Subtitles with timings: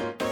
[0.00, 0.29] ん?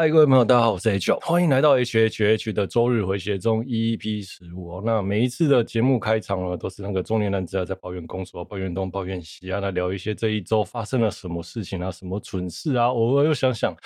[0.00, 4.82] 嗨，各位朋友，大家好，我是 H，欢迎来到 HHH 的周日回血中 EP 十五哦。
[4.82, 12.86] 那每一次的节目开场呢，都是那个中年男子啊，在抱怨工作、抱怨东、抱怨西啊，来聊一些这一周发生了什么事情啊，什么蠢事啊。
[12.86, 13.76] 偶尔又想想，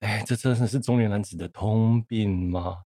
[0.00, 2.76] 哎，这真的是中年男子的通病吗？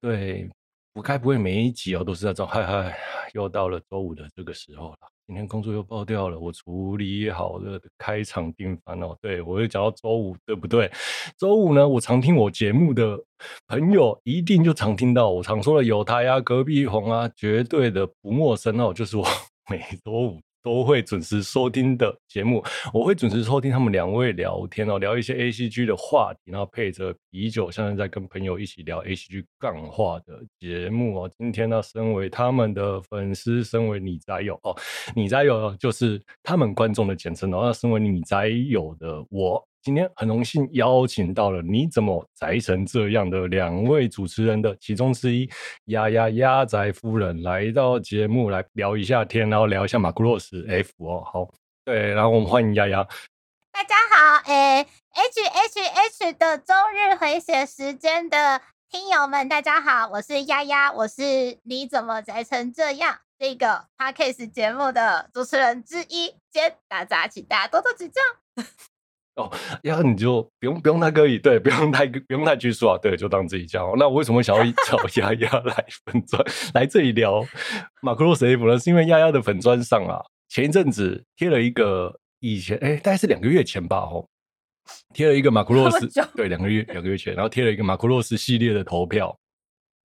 [0.00, 0.48] 对，
[0.94, 2.98] 我该不会每一集哦都是那种嗨嗨，
[3.34, 4.96] 又到了周五的这个时候了。
[5.26, 9.14] 今天工作又爆掉了，我处理好了开场定番哦。
[9.20, 10.90] 对，我又讲到周五，对不对？
[11.36, 13.22] 周五呢，我常听我节目的
[13.66, 19.24] 朋友一定就常听到我常说的有台啊、隔壁红啊，绝对的不陌生哦，就是我
[19.70, 20.40] 每周五。
[20.68, 31.30] 都会准时收听的节目，我会准时收听他们两位聊天哦，聊一些 ACG 的话题，然后配着啤酒，像是在跟朋友一起聊 ACG 杠话的节目哦。
[31.38, 34.76] 今天呢，身为他们的粉丝，身为你宅友哦，
[35.16, 37.60] 你宅友就是他们观众的简称哦。
[37.62, 39.66] 那身为你宅友的我。
[39.88, 45.48] 今天很荣幸邀请到了你怎么宅成这样的两位主持人的其中之一，
[45.86, 51.48] 丫丫丫宅夫人来到节目来聊一下天，然后聊一下马库洛斯 F 哦，好，
[51.86, 53.02] 对，然后我们欢迎丫丫。
[53.72, 68.20] 大家好，诶、H H H 的周日回血时间的听友们，大家好，我是丫丫，我是你怎么宅成这样这个 Podcast 节目的主持人之一兼大家请大家多多指教。
[69.38, 69.48] 哦，
[69.84, 73.94] 呀，你就不用不用太刻意，对，不用太不用太拘束啊，对，就当自己叫。
[73.96, 77.44] 那我为什么想要找 丫丫来粉砖来这里聊
[78.02, 78.76] 马库洛斯 F 呢？
[78.76, 84.26] 是因为丫丫的粉砖上啊，前一阵子贴了一个以前哎，大概是两个月前吧，哦，
[85.14, 89.38] 贴了一个马库洛斯，对，两个月两个月前，然后贴了一个马库洛斯系列的投票，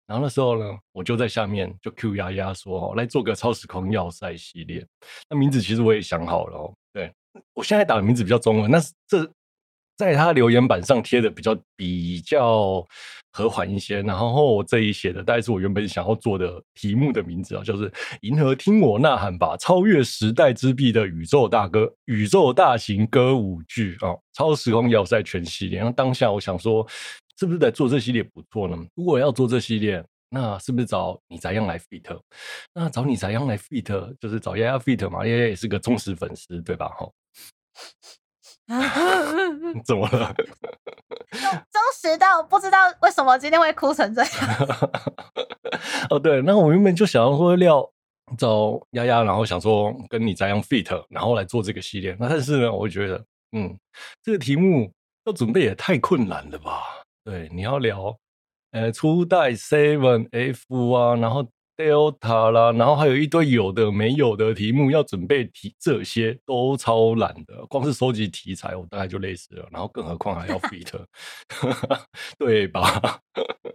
[0.09, 4.85] 然后那时候呢，我就在下面就 Q 丫丫说哦，来做个超时空要塞系列，
[5.29, 7.13] 那名字其实我也想好了哦，对。
[7.55, 9.31] 我现在打的名字比较中文，那是这
[9.97, 12.85] 在他留言板上贴的比较比较
[13.33, 14.03] 和缓一些。
[14.03, 17.93] 然后我这一写的大概是我原本想要做的题目的名字啊，就是
[18.23, 25.79] “银河听我呐喊吧”，超越时代之壁的宇宙大歌，宇宙大型歌舞剧啊，超时空要塞全系列。
[25.79, 26.87] 然后当下我想说，
[27.39, 28.77] 是不是在做这系列不错呢？
[28.95, 30.05] 如果要做这系列。
[30.33, 32.17] 那是不是找你宅样来 fit？
[32.73, 36.87] 那找你宅样来 fit，就是找鸭鸭 fit 嘛，鸭鸭也是个忠实粉丝，对吧？
[36.91, 37.11] 哈，
[39.85, 40.33] 怎么了？
[41.33, 44.31] 忠实到不知道为什么今天会哭成这样。
[46.11, 47.89] 哦，对，那我原本就想要说要
[48.39, 52.17] 找丫丫，然后想说跟你宅样 fit，然后来做这个系列。
[52.19, 53.77] 那但是呢，我觉得，嗯，
[54.23, 54.93] 这个题目
[55.25, 56.83] 要准备也太困难了吧？
[57.25, 58.17] 对，你要聊。
[58.73, 61.45] 呃，初代 Seven F 啊，然后
[61.81, 67.65] Delta 啦，然后还有一堆有的没有的题目要准备题，这些都超懒的。
[67.67, 69.67] 光是收集题材，我大概就累死了。
[69.71, 70.93] 然后更何况还要 fit，
[72.39, 73.21] 对吧？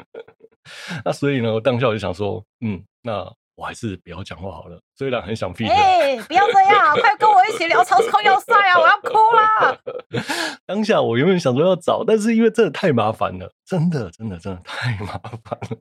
[1.04, 3.34] 那所以呢，我当下我就想说，嗯，那。
[3.58, 5.72] 我还是不要讲话好了，虽然很想 fit。
[5.72, 8.78] 哎，不要这样，快跟我一起聊超超要塞啊！
[8.78, 9.80] 我要哭了。
[10.66, 15.78] 当下我原本想说要找，但是因为真的太麻烦了，真的真的真的太麻烦了。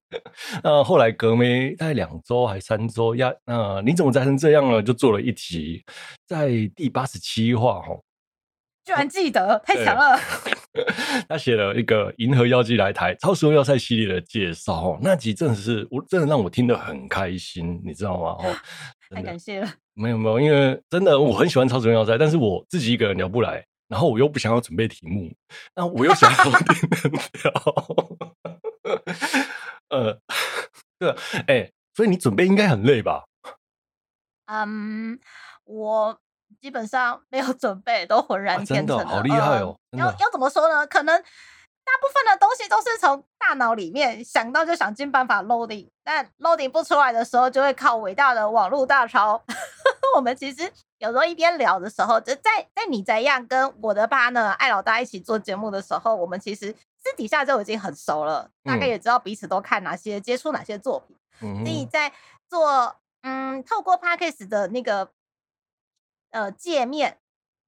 [0.62, 4.82] 那后来隔没大概两周还三周呀，那你怎么宅成这样了？
[4.82, 5.82] 就做了一集，
[6.26, 7.96] 在第八十七话哈。
[8.84, 10.18] 居然记得，太强了！
[11.26, 18.36] 他写了一个《银河妖姬来台超时空要塞》系列的介绍哦，那集真的是我真的让我听得很开心，你知道吗？
[18.46, 18.54] 哦，
[19.08, 19.68] 太感谢了。
[19.94, 25.32] 没有没有，因为真的我很喜欢超时空要塞，但是我自己一个人聊不来，然后我又不想要准备题目，
[25.74, 27.12] 那我又想要听人
[27.42, 27.52] 聊。
[29.88, 30.20] 呃，
[30.98, 31.10] 对，
[31.46, 33.24] 哎、欸，所以你准备应该很累吧？
[34.46, 35.18] 嗯，
[35.64, 36.20] 我。
[36.60, 38.96] 基本上没有准备，都浑然天成。
[38.96, 39.76] 啊、真的好厉害哦！
[39.90, 40.86] 呃、要要怎么说呢？
[40.86, 41.22] 可能
[41.84, 49.42] 大部分的东西都是从大脑里面想到，就想尽办法 loading，但 loading 不出来的时候，就会靠伟大的网络大潮。
[50.16, 61.16] 我们其实有时候一边聊的时候，就在在你怎样跟我的爸呢，艾老大一起做节目的时候，我们其实私底下就已经很熟了，大概也知道彼此都看哪些、接触哪些作品。
[61.42, 62.12] 嗯，所以在
[62.48, 65.10] 做嗯，透过 Podcast 的那个。
[66.30, 67.18] 呃，界面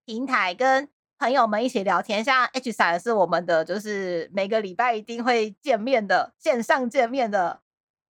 [0.05, 7.61] 平台跟朋友们一起聊天，像 H 三是我们的，就是每个礼拜一定会见面的线上见面的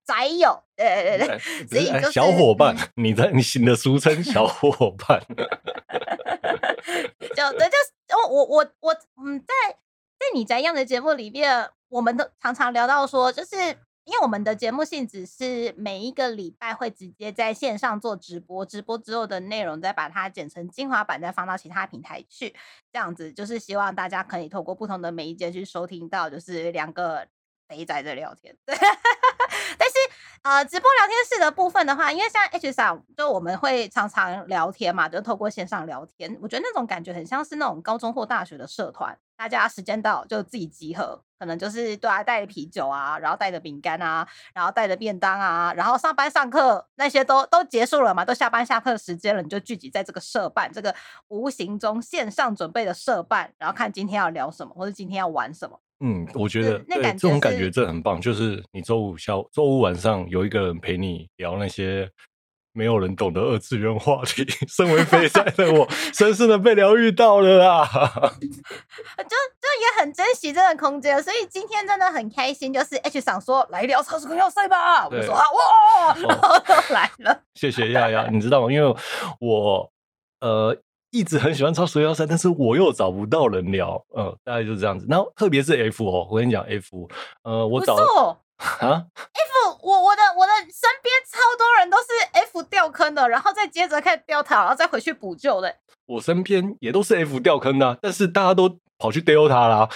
[0.04, 5.20] 宅友，对对对，所以就是小伙伴，嗯、你的你新的俗称小伙伴，
[7.36, 7.92] 就对，就是
[8.28, 8.94] 我我我
[9.24, 9.54] 嗯，在
[10.18, 13.54] 在你宅一样的节目里面，我们都常常聊到说，就是
[14.06, 22.54] 因为我们的节目性质是每一个礼拜会直接在线上做直播，直播之后的内容再把它剪成精华版，再放到其他平台去，
[22.90, 27.28] 这样子就是希望大家可以透过不同的媒介去收听到，就是两个。
[27.68, 29.94] 肥仔在聊天，对，但是
[30.42, 50.94] 呃，直播聊天室的部分的话，因为像 H 桑，就我们会常常聊天嘛，就透过线上聊天，我觉得那种感觉很像是那种高中或大学的社团，大家时间到就自己集合，可能就是对啊，带着啤酒啊，然后带着饼干啊，然后带着便当啊，然后上班上课那些都都结束了嘛，都下班下课时间了，你就聚集在这个社办，这个
[51.28, 55.80] 无形中线上准备的社办，然后看今天要聊什么，或者今天要玩什么。
[56.00, 62.06] 嗯，我觉得对这种感觉真的很棒，就是你周五下周五晚上有一个人陪你聊那些
[62.72, 64.44] 没有人懂的二次元话题。
[64.68, 67.86] 身为肥宅的我，深深的被疗愈到了啊！
[67.88, 72.70] 就就也很珍惜这个空间，所以今天真的很开心。
[72.70, 77.40] 就是 H 想说来聊超时空要塞吧，我说啊哇，然后就来了。
[77.54, 78.70] 谢谢亚亚，你知道吗？
[78.70, 78.94] 因为
[79.40, 79.90] 我
[80.40, 80.76] 呃。
[81.16, 85.06] 一直很喜欢超时空要塞，但是我又找不到人聊，嗯、呃，大概就是这样子。
[85.08, 87.08] 然后特别是 F 哦，我跟你讲 F，
[87.42, 87.94] 呃，我找
[88.56, 95.74] 啊 F，我我的我的身边超多人都是 F 掉坑的，然后再接着开始掉塔，然后再回去补救的。
[96.04, 99.88] 我身边也都是 F 掉坑的，但是大家都跑去 Delta 啦，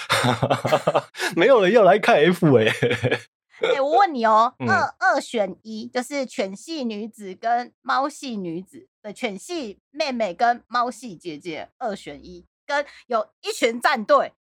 [1.37, 3.21] 没有人要来看 F 哎、欸。
[3.63, 14.35] 哎、欸，我问你哦， 二、嗯、二选一，就是犬系女子跟猫系女子的犬系妹妹跟猫系姐姐二选一，跟有一群战队，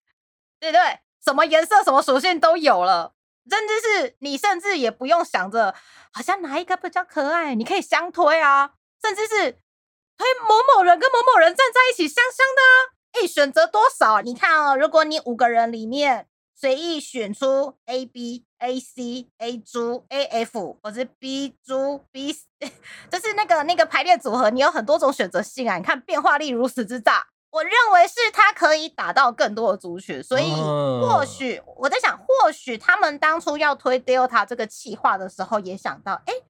[0.60, 0.80] 对对？
[1.24, 3.14] 什么颜色、什么属性都有了，
[3.50, 5.76] 甚至是你甚至也不用想着
[6.12, 9.52] 好像哪一个比较可爱，你可以相推啊，甚至是
[10.18, 12.76] 推某某人跟某某人站在一起香香的啊。
[13.14, 14.22] 哎，选择多少？
[14.22, 16.28] 你看哦，如果你五个人里面。
[16.60, 22.34] 随意选出 A B A C A 猪 A F，或者 B 猪 B，
[23.12, 25.78] 就是那个那个排列组合，你有很多种选择性啊！
[25.78, 36.44] 你看变化力如此之大，我认为是它可以打到更多的族群，所以或许我在想，或许他们当初要推 Delta 这个企划的时候，也想到，哎、欸。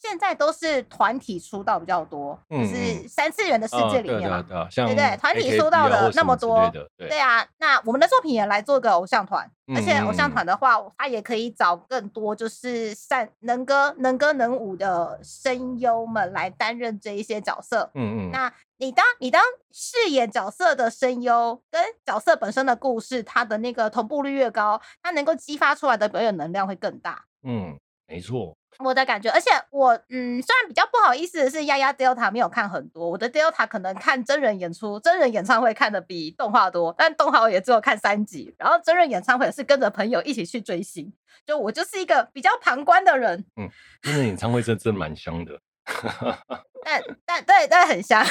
[0.00, 7.46] 现在都是团体出道比较多，嗯、就是三次元的世界里面嘛，对对对，团体出道的那么多，对，对啊。
[7.58, 17.90] 那我们的作品也来做个偶像团，嗯、而且偶像团的话，他也可以找更多就是善能歌能歌能舞的声优们来担任这一些角色。
[17.94, 18.30] 嗯嗯。
[18.30, 19.42] 那你当你当
[19.72, 27.24] 饰演角色的声优跟角色本身的故事，它的那个同步率越高，它能够激发出来的表演能量会更大。
[27.42, 27.76] 嗯，
[28.08, 28.56] 没错。
[28.78, 41.12] 我的感觉，而且我嗯，虽然比较不好意思的是，丫丫 Delta 没有看很多，我的 Delta 可能看真人演出、真人演唱会看的比动画多，但动画我也只有看三集，然后真人演唱会是跟着朋友一起去追星，
[41.44, 43.44] 就我就是一个比较旁观的人。
[43.56, 43.68] 嗯，
[44.00, 45.60] 真人演唱会真真蛮香的，
[46.84, 48.24] 但但对但很香。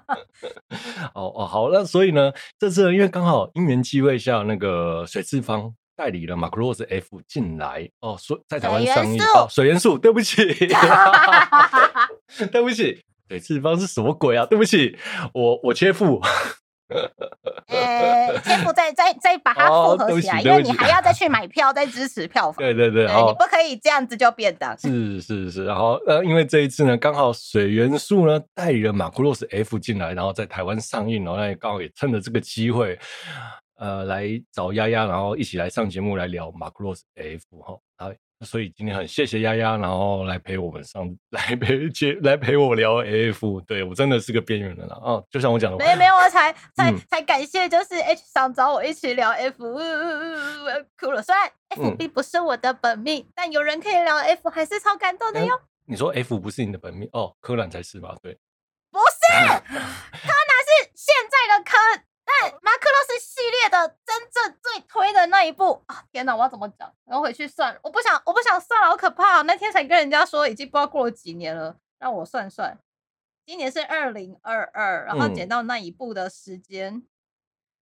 [1.14, 5.74] 哦哦好，那所以呢，这次因为刚好因缘际会下，那个水次方。
[6.00, 10.42] 代理了 Macross F 进来哦，说在台湾上映哦，水元素，对不起，
[12.50, 14.46] 对不起，对次方是什么鬼啊？
[14.46, 14.96] 对不起，
[15.34, 16.18] 我我切腹，
[17.66, 32.98] 呃，切腹再再再把它复合起来，哦、因为你还要再去买票，再支持票房，对对对，对你不可以这样子就变的，是是是，然后呃，因为这一次呢，刚好水元素呢代理了 Macross F 进来，然后在台湾上映，然后那也刚好也趁着这个机会。
[33.80, 38.12] 呃，来找丫丫，然后一起来上节目来聊马克罗斯 F 哈，啊，
[38.44, 51.22] 所以今天很谢谢丫丫，然后来陪我们上， 来陪接来陪我聊 F，对我真的是个边缘人了啊，就像我讲的，没没有，我才才、嗯、才感谢，就是 H 想找我一起聊 F，我要哭了。
[51.22, 55.62] 虽然 F B 不是我的本命，嗯、但有人可以聊 F，还是超感动的哟、欸。
[55.86, 58.14] 你说 F 不是你的本命哦，柯南才是吧？
[58.22, 58.38] 对，
[58.92, 62.04] 不是， 柯南是现在的柯。
[62.22, 66.04] 但马克洛斯系列的真正最推的那一部啊！
[66.12, 66.92] 天哪，我要怎么讲？
[67.06, 69.40] 然后回去算，我不想，我不想算了，好可怕！
[69.42, 71.76] 那天才跟人家说，已经不知道过了几年了。
[71.98, 72.78] 让我算算，
[73.46, 77.06] 今年是二零二二，然后剪到那一部的时间、嗯、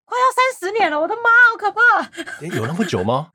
[0.05, 2.03] 快要三十年了，我的妈，好可怕！
[2.41, 3.33] 欸、有那么久吗？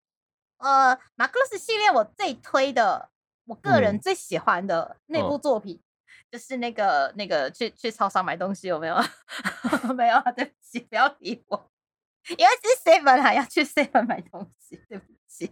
[0.58, 3.10] 呃，马克洛斯系列我最推的，
[3.44, 5.76] 我个人最喜欢的那部作品。
[5.76, 5.87] 嗯
[6.30, 8.96] 就是那个那个去去超商买东西有没有？
[9.96, 11.70] 没有，对不起，不要理我，
[12.30, 15.50] 因为是 seven 还要去 seven 买东西，对不起。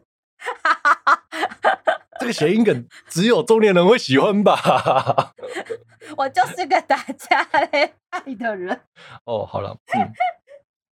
[2.19, 5.35] 这个谐音梗只有中年人会喜欢吧？
[6.17, 7.43] 我就是个打架
[7.73, 8.81] 嘞爱的人。
[9.25, 10.13] 哦，好了，嗯，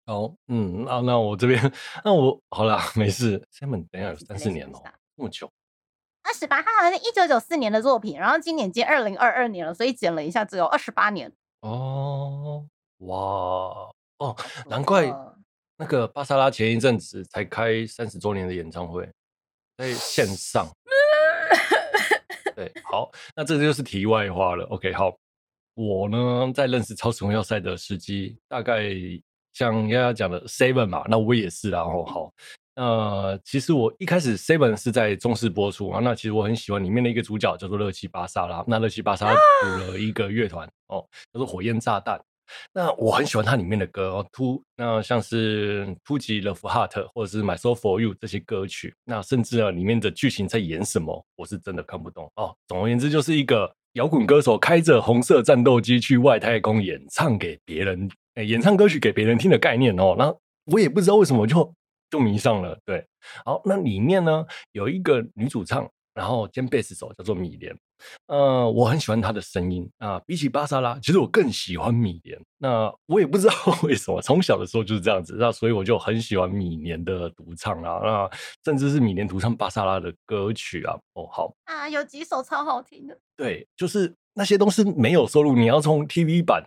[0.06, 1.72] 好，嗯，那那我这边，
[2.04, 3.38] 那我好了，没事。
[3.52, 4.80] seven 等一下有三四年了，
[5.16, 5.50] 那么久。
[6.34, 11.32] 二十八，他好像是一九九四年的作品，然后今年已经二零二二年了，所以减了一下，只有二十八年。
[11.60, 12.66] 哦，
[12.98, 13.16] 哇，
[14.18, 14.36] 哦，
[14.66, 15.06] 难怪
[15.76, 19.08] 那个芭莎拉前一阵子才开三十周年的演唱会，
[19.76, 20.66] 在线上。
[22.56, 24.64] 对，好，那这就是题外话了。
[24.66, 25.16] OK，好，
[25.74, 28.90] 我呢在认识超时空要塞的时机，大概
[29.52, 32.34] 像丫丫讲的 Seven 嘛，那我也是，然后好。
[32.76, 42.20] 呃，其实我一开始 Seven 是在中视播出啊，那其实我很喜欢里面的一个主角叫做乐奇巴萨拉，那乐奇巴萨拉组了一个乐团哦，叫做火焰炸弹。
[42.72, 52.54] 那我很喜欢它里面的歌哦，突那像是突击 Love Heart 或者是 My Soul For You 这些歌曲，那甚至啊里面的剧情在演什么，我是真的看不懂哦。
[52.66, 60.16] 总而言之，就是一个摇滚歌手开着红色战斗机去外太空演唱给别人，哎，演唱歌曲给别人听的概念哦。
[60.18, 60.34] 那
[60.72, 61.72] 我也不知道为什么就。
[62.14, 63.04] 就迷上了，对，
[63.44, 67.76] 好，那里面呢有一个女主唱，然后兼贝斯手叫做米莲，
[68.28, 72.40] 呃，我很喜欢她的声音啊，比起芭莎拉，其实我更喜欢米莲。
[72.58, 73.52] 那我也不知道
[73.82, 78.30] 为什么，从小的时候就是这样子，那所以我就很喜欢米莲的独唱啊，那
[78.64, 86.64] 甚至是米莲独唱芭莎拉的歌曲啊，哦，好啊，有几首超好听的，对，就是那些都是没有收录，你要从 TV 版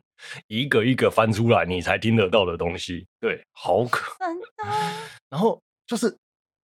[0.47, 4.13] 一个一个翻出来，你才听得到的东西，对，好可。
[5.29, 6.17] 然后就是，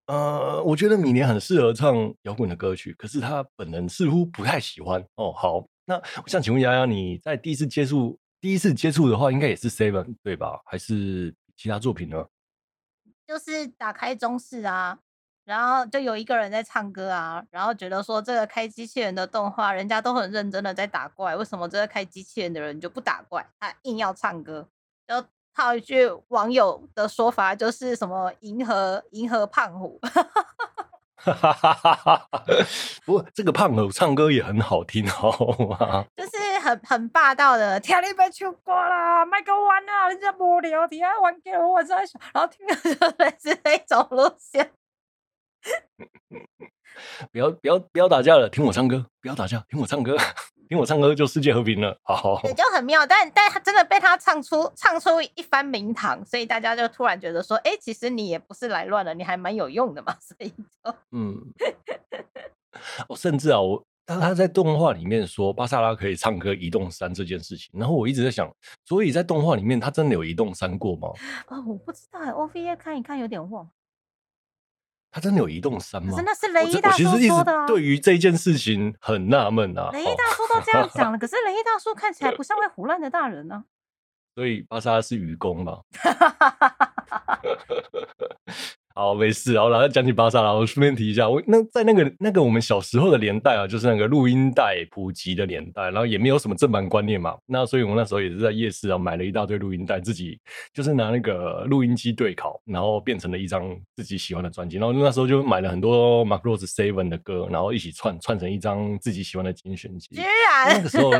[0.08, 5.06] 呃，我觉得米莲很适合唱摇滚的歌曲，可是他本人似乎不太喜欢。
[5.16, 10.62] 哦，好，那我想请问丫丫，你在第一次接触第一次接触的话，应该也是 Seven 对吧？
[10.66, 12.26] 还是其他作品呢？
[13.28, 15.00] 就是打开中视啊，
[15.46, 24.70] 然后就有一个人在唱歌啊，然后觉得说这个开机器人的动画，人家都很认真的在打怪，为什么这个开机器人的人就不打怪，他硬要唱歌？
[25.08, 25.26] 就。
[25.54, 30.00] 套一句网友的说法，就是什么“银河银河胖虎
[33.06, 35.32] ”，不过这个胖虎唱歌也很好听，好
[35.70, 36.06] 吗？
[36.16, 42.90] 就是很很霸道的，听你被唱过了，麦克玩啊，人家无聊，听啊玩给我在想，然后听的就
[43.52, 44.72] 是那种路线。
[47.32, 50.18] 不要不要不要打架了，听我唱歌，不要打架，听我唱歌。
[50.70, 53.06] 听我唱歌就世界和平了，好，也就很妙。
[53.06, 60.16] 但但他真的被他唱出唱出一番名堂，所以大家就突然觉得说，哎、欸，其实你也不是来乱的，你还蛮有用的嘛。
[60.22, 61.36] 所以就嗯，
[63.08, 68.50] 我 甚至啊，我当他在动画里面说芭莎拉可以唱歌移动山这件事情，然后我一直在想，
[68.86, 71.10] 所以在动画里面他真的有移动山过吗？
[71.48, 73.70] 啊、哦，我不知道，OVA 看一看有点忘。
[75.14, 76.18] 他真的有移动山吗？
[76.18, 77.68] 真的是雷伊大叔说的啊！
[77.68, 79.92] 对于这件事情很纳闷啊。
[79.94, 83.64] 雷伊大叔都这样讲了，可是雷伊大叔看起来不像会胡乱的大人呢。
[84.34, 85.82] 所以巴莎是愚公吗？
[88.96, 89.54] 好，没事。
[89.54, 97.36] 然后，然后讲起巴萨，然后顺便提一下，我那在那个那个我们小时候的年代啊，就是那个录音带普及的年代，然后也没有什么正版观念嘛。
[97.48, 100.40] 那所以我们那时候也是在夜市啊买了一大堆录音带，自己
[100.74, 104.78] 就是拿那个录音机对拷，然后变成了一张自己喜欢的专辑。
[104.78, 110.16] 然后那时候就买了很多 Mark Rose Seven 的歌，然后一起串串成一张自己喜欢的精选集。
[110.16, 111.12] 居然那个时候。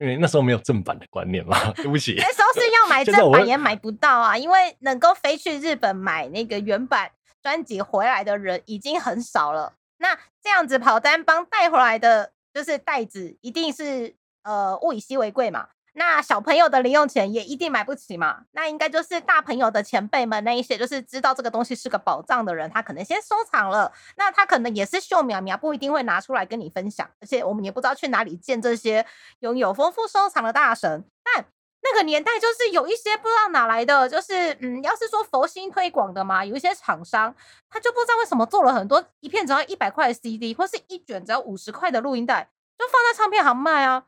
[0.00, 2.14] 因为那时候没有正版的观念嘛，对不起。
[2.18, 7.10] 那时候是要买正版也买不到啊，因为能够飞去日本买那个原版
[7.42, 9.74] 专辑回来的人已经很少了。
[9.98, 15.68] 那这样子跑单帮带回来的，就是袋子一定是呃物以稀为贵嘛。
[15.94, 29.04] 那小朋友的零用钱也一定买不起嘛，那应该就是大朋友的前辈们那一些，就是知道这个东西是个宝藏的人，他可能先收藏了，那他可能也是秀苗苗，不一定会拿出来跟你分享，而且我们也不知道去哪里见这些
[29.40, 31.04] 拥有丰富收藏的大神。
[31.22, 31.44] 但
[31.82, 37.34] 那个年代就是有一些不知道哪来的，就是嗯，要是说佛心推广的嘛，有一些厂商
[37.68, 44.04] 他就不知道为什么做了很多一片只要一百块的 CD，或是一卷只要五十块的录音带，就放在唱片行卖啊。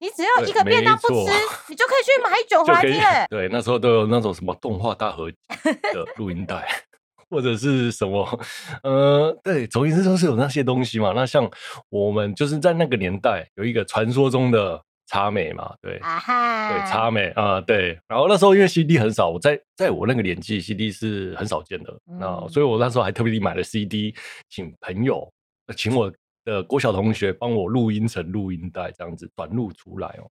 [0.00, 1.32] 你只要一个便当不吃，
[1.68, 3.26] 你就可以去买一卷回来。
[3.28, 5.36] 对，那时候都有那种什么动画大合集
[5.92, 6.68] 的 录音带，
[7.28, 8.40] 或者是什么，
[8.84, 11.12] 呃，对，总而言之都是有那些东西嘛。
[11.16, 11.50] 那像
[11.88, 17.98] 我们就是在那个年代有一个传说中的插美嘛，对，啊、哈对，插美啊，对。
[18.06, 24.14] 然后那时候因为 CD 很少，我在在我那个年纪，CD 是很少见的，那、嗯、所以我那时候还特别地买了 CD，
[24.48, 25.28] 请朋友
[25.76, 26.12] 请我。
[26.48, 30.30] 的国小同学帮我录音成录音带，这样子短录出来哦。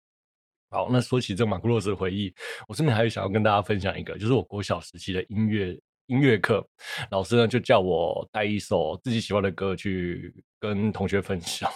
[0.69, 2.35] 好，那说起这马库洛斯的回忆，
[2.69, 6.63] 我这边还有想要跟大家分享一个，就是我国小时期的音乐音乐课，
[7.11, 11.71] 老师呢就叫我带一首自己喜欢的歌去跟同学分享，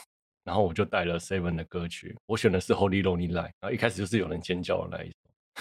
[0.45, 5.15] 然后我就带了 Seven 的歌曲，我选的是 Holy Lonely Night，然后一开始就是有人尖叫的那一首，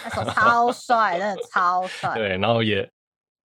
[0.04, 2.14] 那首超帅，真的超帅。
[2.14, 2.90] 对，然后也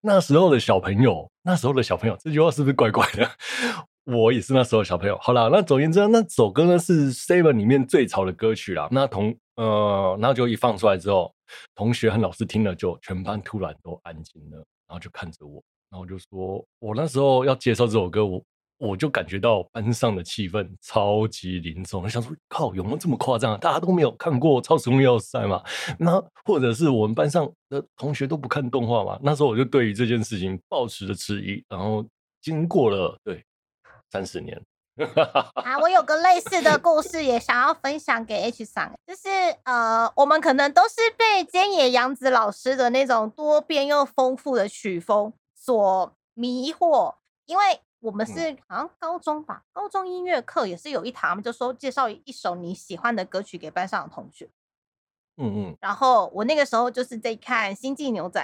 [0.00, 3.28] 那时候的小朋友，那时候的小朋友，这句话是不是怪怪的？
[4.10, 5.16] 我也是那时候的小朋友。
[5.20, 8.88] 好啦，那总而言之，那首歌呢是 Seven 里面最潮的歌曲啦。
[8.90, 11.32] 那同呃，然后就一放出来之后，
[11.74, 14.56] 同学和老师听了，就全班突然都安静了，
[14.88, 18.42] 然后就看着我，然后就说，我那时候要介绍这首歌，我
[18.78, 22.02] 我就感觉到班上的气氛超级凝重。
[22.02, 23.58] 我想说，靠，有没有这么夸张啊？
[23.58, 25.62] 大家都没有看过《超时空要塞》吗？
[25.98, 29.20] 那或者是我们班上的同学都不看动画嘛？
[29.22, 31.62] 那时候我就对于这件事情抱持着质疑。
[31.68, 32.04] 然后
[32.40, 33.44] 经过了对。
[34.10, 34.60] 三十年，
[35.54, 39.28] 啊，我有个类似的 故事也想要分享给 H 桑，就是
[39.62, 47.14] 呃，我们可能都是被菅野洋子老师的那种多变又丰富的曲风所迷惑，
[47.46, 54.48] 因为我们是好像高中吧，高中音乐课也是有一堂，就说介绍一首你喜欢的歌曲给班上的同学，
[55.36, 58.40] 嗯嗯，然后我那个时候就是在看《星际牛仔》。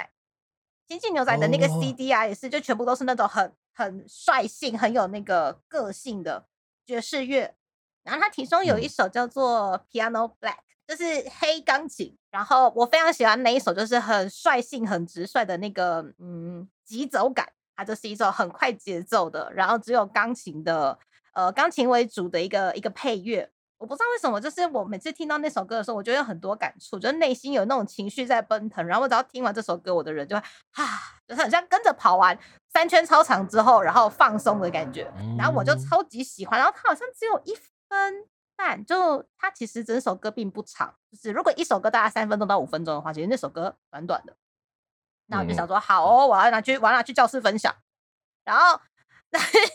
[0.89, 6.47] 星际牛仔的那个 CD 啊，也是就全部都是那种很很率性、很有那个个性的
[6.85, 7.55] 爵士乐。
[8.03, 11.05] 然后它其中有一首叫做 Piano Black，就是
[11.39, 12.17] 黑钢琴。
[12.31, 17.53] 然后我非常喜欢那一首，就是很率性、很直率的那个嗯急走感。
[17.77, 20.99] 它就是一首很快节奏的，然后只有钢琴的
[21.35, 23.51] 呃钢琴为主的一个一个配乐。
[23.79, 28.85] 我不知道为什么，就是我每次听到那首歌的时候，我就有很多感触，就是内心有那种情绪在奔腾。
[28.87, 30.43] 然后我只要听完这首歌，我的人就会
[30.73, 30.85] 啊，
[31.29, 32.39] 就是很像跟着跑完
[32.73, 35.13] 三圈操场之后，然后放松的感觉。
[35.37, 36.59] 然后我就超级喜欢。
[36.59, 37.55] 然后它好像只有一
[37.89, 38.25] 分
[38.57, 44.35] 半，就它其实整首歌并不长，就是如果一首歌大概三分钟到五分钟的话，其实那首歌短短的。
[45.27, 47.75] 那我就想说，好哦，我要拿去，我要拿去教室分享。
[48.45, 48.81] 然后。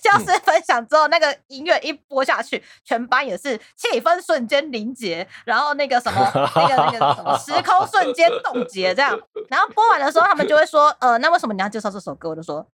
[0.01, 9.20] 教师分享之后，那个音乐一播下去，全班也是气氛瞬间凝结，然后那个什么，那个那个什么，时空瞬间冻结，这样。
[9.49, 12.65] 然后播完的时候，他们就会说：“呃，那为什么你要介绍这首歌？”我就说：“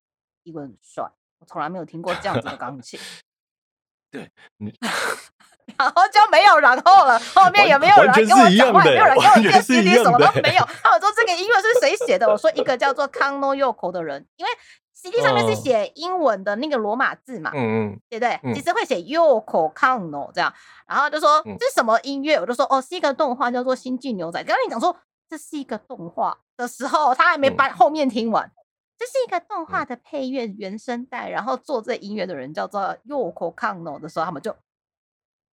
[0.43, 1.03] 因为很帅，
[1.39, 2.99] 我从来没有听过这样子的钢琴。
[4.09, 4.31] ”对，
[5.77, 10.63] 然后就没有然后了，后面也没有人跟我讲话，也没有人跟我借 CD，什么都没有。
[10.81, 12.29] 他们说这个音乐是谁写的？
[12.29, 14.51] 我说一个叫做 Kano Yoko 的人，因为。
[14.99, 18.53] CD 上面是写英文的那个罗马字嘛，嗯嗯，对不对？
[18.55, 20.51] 其实会写 Yoko Kanno 这样，
[20.87, 22.35] 然后就说这是什么音乐？
[22.37, 24.43] 我就说哦，是一个动画叫做《星际牛仔》。
[24.45, 24.97] 刚刚你讲说
[25.29, 28.51] 这是一个动画的时候，他还没把后面听完。
[28.97, 34.51] 这是一个动画的配乐原声带，然后做这音乐的人叫做 Yoko Kanno 的时候，他们就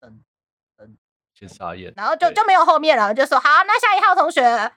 [0.02, 0.22] 嗯
[0.78, 0.98] 嗯
[1.34, 4.72] 先傻眼，然后就就没有后面了，就说好，那下一号同学。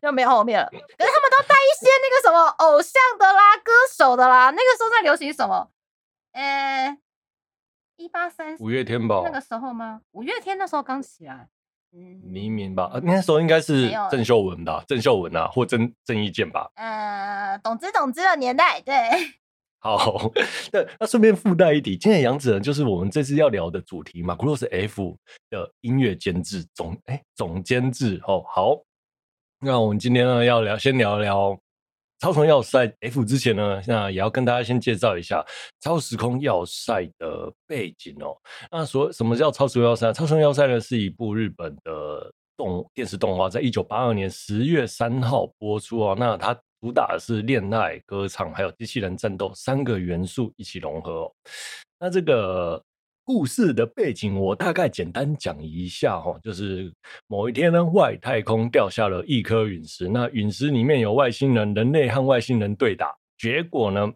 [0.00, 0.66] 就没有后面了。
[0.66, 4.50] 可是他们都带一些那个什么偶像的啦、歌手的啦。
[4.50, 5.70] 那个时候在流行什么？
[6.32, 6.96] 呃，
[7.96, 9.20] 一八三五月天吧？
[9.24, 10.00] 那个时候吗？
[10.12, 11.48] 五月天那时候刚起来，
[11.92, 12.90] 嗯，黎明吧？
[13.02, 14.82] 那时候应该是郑秀文吧？
[14.88, 16.70] 郑秀文啊，或郑郑伊健吧？
[16.76, 18.94] 呃，懂之懂之的年代，对。
[19.78, 20.30] 好，
[20.72, 25.18] 那那顺便附带一提，今天杨子呢，就是我们这次要聊的主题嘛，Macross F
[25.50, 28.82] 的音乐监制总哎总监制哦，好。
[29.64, 31.50] 那我们今天呢，要聊，先聊聊
[32.18, 35.40] 《超时空要塞 F》之前呢，那也要跟大家先介绍一下
[35.80, 38.36] 《超时空要塞》的背景哦。
[38.72, 40.08] 那说什么叫《超时空要塞》？
[40.12, 46.16] 《超时空要塞》呢，是一部日本的动电视动画，在一九八二年十月三号播出哦。
[46.18, 51.32] 那它主打的是恋爱、歌唱还有机器人战斗三个元素一起融合哦。
[52.00, 52.82] 那这个。
[53.34, 56.92] 故事的背景我大概简单讲一下哈，就是
[57.28, 64.12] 某一天呢，外太空掉下了一颗陨石，那陨石里面有外星人，人类和外星人对打，结果呢，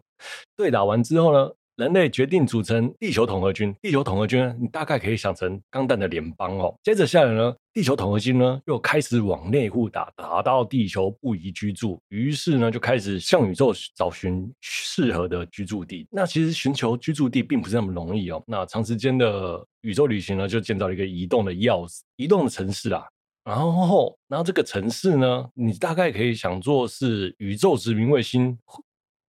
[0.55, 3.71] 对打完之后呢，人类决定组成地球统合军。
[3.83, 6.75] 地球统合军，你大概可以想成钢弹的联邦哦。
[6.81, 16.07] 接着下来呢，地球统合军呢又开始往内互打，打到地球不宜居住，于是呢就开始向宇宙找寻适合的居住地。
[16.09, 18.43] 那其实寻求居住地并不是那么容易哦。
[18.47, 23.05] 那长时间的宇宙旅行呢，就建造了一个移动的钥匙，移动的城市啊。
[23.43, 28.57] 然后，然后这个城市呢，你大概可以想做是宇宙殖民卫星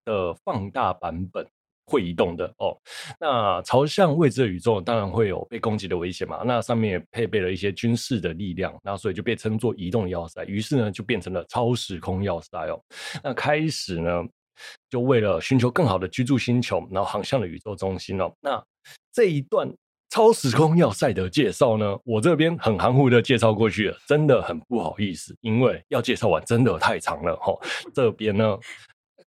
[0.05, 1.45] 的放大版本。
[1.88, 2.78] 会移动的哦，
[3.17, 6.43] 那朝向未知的宇宙当然会有被攻击的危险嘛。
[6.45, 10.43] 那上面也配备了一些军事的力量，那所以就被称作移动要塞。
[10.43, 12.80] 于是呢，就变成了超时空要塞哦。
[13.23, 14.12] 那开始呢，
[14.89, 18.30] 就为了寻求更好的居住星球，然后航向了宇宙中心哦。
[18.41, 18.62] 那
[19.13, 19.73] 这一段
[20.10, 27.58] 超时空要塞的介绍呢，我这边很含糊的介绍过去了，真的很不好意思，因为要介绍完真的太长了哈、
[27.95, 28.58] 这边呢。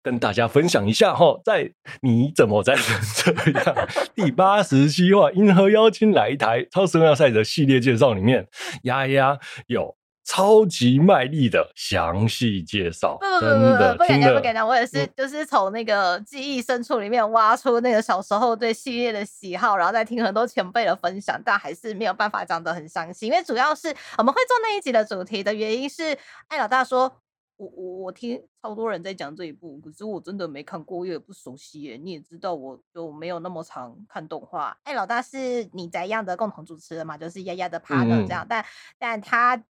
[0.01, 8.47] 跟大家分享一下哈，在你怎么在成这样第八十七话《银河妖精来台超时空要塞》的系列介绍里面，
[8.83, 9.95] 丫丫有。
[10.25, 23.87] 超级卖力的详细介绍，不不不不不，不敢讲不敢讲，我也是就是从那个记忆深处里面挖出那个小时候对系列的喜好，然后再听很多前辈的分享，但还是没有办法讲得很详细，因为主要是
[24.19, 26.15] 我们会做那一集的主题的原因是，
[26.49, 27.11] 艾老大说，
[27.59, 31.97] 我我我听超多人在讲这一部，可是我真的没看过，我也不熟悉耶。
[31.97, 34.77] 你也知道，我就没有那么常看动画。
[34.83, 38.65] 哎老大是你在一样的共同主持人嘛，就是丫丫的 partner 这样，嗯、但
[38.97, 39.63] 但他。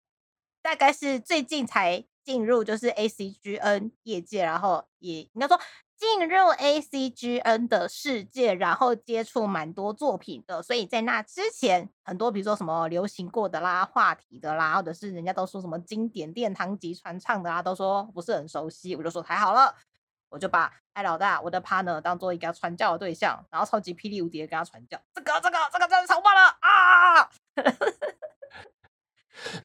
[0.59, 5.57] 大概是最近才进入就是 ACGN 业界，然后也应该说
[5.97, 10.61] 进入 ACGN 的世界，然后接触蛮多作品的。
[10.61, 18.95] 所以在那之前，很多比如说什么流行过的啦、话题的啦，或者是人家都说什么经典殿堂级传唱的啦，都说不是很熟悉。
[18.95, 19.73] 我就说太好了，
[20.29, 24.99] 我就把艾老大我的 partner 当做一个传教的对象，然后超级霹雳无敌的跟他传教。
[25.15, 27.29] 这个、这个、这个真的超棒了啊！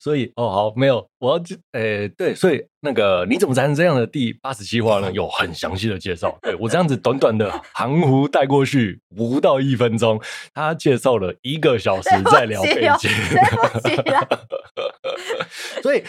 [0.01, 5.11] 所以哦好没有，我要诶、欸、对，所以那个你怎么才能这样的第八十七话呢？
[5.13, 6.39] 有很详细的介绍。
[6.43, 10.21] 对我这样子短短的 含糊带过去，不到一分钟，
[10.55, 13.11] 他介绍了一个小时在聊背景，
[15.83, 16.03] 所以。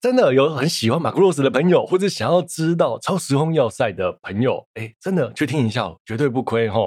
[0.00, 6.78] 真的有很喜欢马库罗斯的朋友，或者想要知道超时空要塞的朋友，哎、真的去听一下，绝对不亏哈！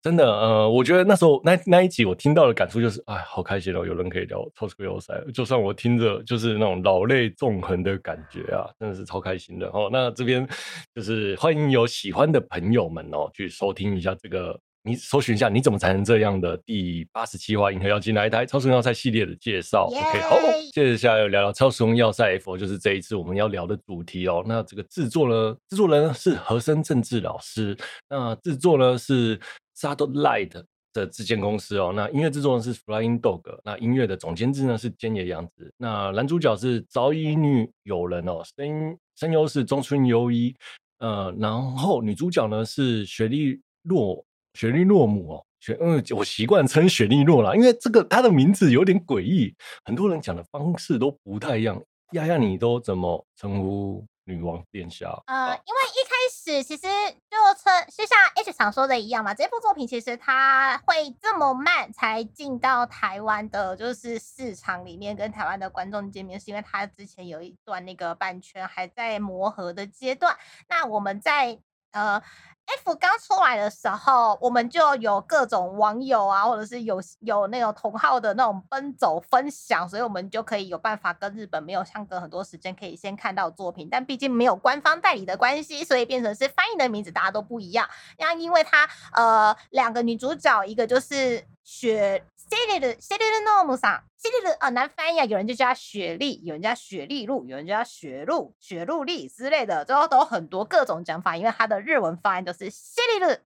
[0.00, 9.90] 真的，呃，我觉得那时候那那一集我听到的感触就是，哎，好开心哦，有人可以聊超时空要塞，就算我听着就是那种老泪纵横的感觉啊，真的是超开心的哦。
[9.92, 10.48] 那这边
[10.94, 14.58] 就是欢迎有喜欢的朋友们哦，去收听一下这个。
[14.84, 19.86] 你搜寻一下，你怎么才能这样的第八十七话《银河妖精来台超时空要塞》系列的介绍。
[19.86, 20.36] OK，好，
[20.72, 24.42] 接下来聊聊《超时空要塞 F》，就是这一次我们要聊的主题哦。
[24.44, 27.76] 那这个制作呢，制作人是和生政治老师，
[28.10, 29.38] 那制作呢是
[29.78, 31.92] Satellite 的制片公司哦。
[31.94, 35.72] 那音乐制作人是 Flying Dog，那音乐的总监制呢是菅野洋子。
[35.76, 40.52] 那男主角是早乙女友人哦，声声优是中村优一，
[40.98, 44.24] 呃，然后女主角呢是雪莉洛。
[44.54, 51.82] 雪莉诺姆哦，雪嗯，我习惯称雪莉诺啦，因为这个她的名字有点诡异，很多人讲的方式都不太一样。
[52.12, 55.08] 丫丫，你都怎么称呼女王殿下？
[55.26, 70.36] 呃，因为一开始其实就称，就像 H 常说的一样嘛，这部作品其实它会这么慢才进到台湾的，就是市场里面跟台湾的观众见面，是因为它之前有一段那个版权还在磨合的阶段。
[70.68, 71.58] 那我们在
[71.92, 72.22] 呃。
[72.64, 83.88] F 刚出来的时候，我们就有各种网友啊，或者是有有那种同号的那种奔走分享，所以我们就可以有办法跟日本没有相隔很多时间，可以先看到作品。
[83.90, 87.88] 但毕竟没有官方代理的关系，所以变成是翻译的名字大家都不一样。
[88.18, 92.24] 那因为它呃两个女主角，一个就是雪。
[92.36, 103.40] 谢丽的谢丽的诺姆桑，谢丽的啊，难翻译啊，有人就叫雪莉，有人叫雪莉露，有人叫雪露、雪露莉之类的，最后都很多各种讲法，因为它的日文发音都是谢丽的。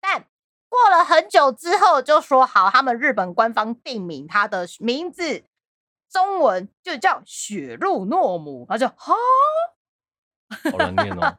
[0.00, 0.24] 但
[0.70, 5.44] 过了很久之后，就说好，他们日本官方定名他的名字，
[6.08, 9.14] 中文就叫雪露诺姆，他就哈，
[10.72, 11.36] 好难念哦，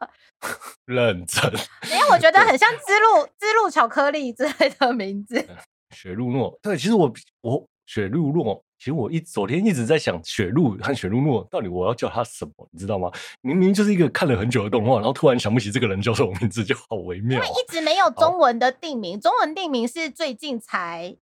[0.86, 1.52] 认真，
[1.92, 5.50] 因为我觉得很像织路织路巧克力之类的名字。
[5.92, 13.10] 雪露诺，对，其实我我雪露诺，其实我一昨天一直在想雪露和雪露诺到底我要叫他什么，你知道吗？
[13.42, 17.42] 明明就是一个看了很久的动画，然后突然想不起这个人叫什么名字，就好微妙。
[17.42, 21.16] 因为一直没有中文的定名，中文定名是最近才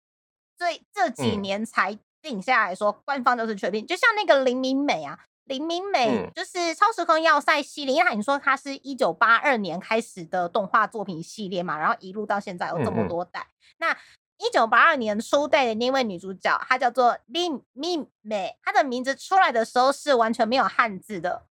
[0.58, 3.86] 最这几年才定下来说，嗯、官方就是确定。
[3.86, 13.98] 就像那个林明美啊，林明美就是超时空要塞系列，因为你说它是一九八二年开始的动画作品系列嘛，然后一路到现在有这么多代，嗯嗯那。
[14.46, 18.58] 一九八二年初代的那位女主角，她叫做林明美。
[18.62, 21.46] 她的名字出来的时候是完全没有汉字的，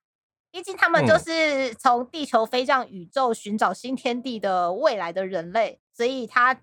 [0.50, 6.60] 毕竟他们就是从地球飞向宇宙寻找新天地的未来的人类，所以她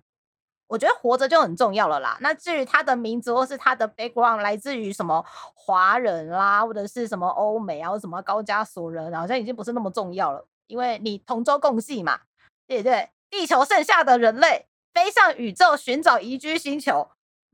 [0.67, 2.19] 我觉得活着就很重要了啦。
[2.21, 12.19] 那至于她的名字或是她的 background 来自于什么华人啦，或者是什么欧美啊，或什么高加索人，好像已经不是那么重要了，因为你同舟共济嘛，
[12.67, 13.11] 对不对？
[13.31, 14.67] 地球剩下的人类。
[14.97, 17.11] 飞上宇宙寻找宜居星球，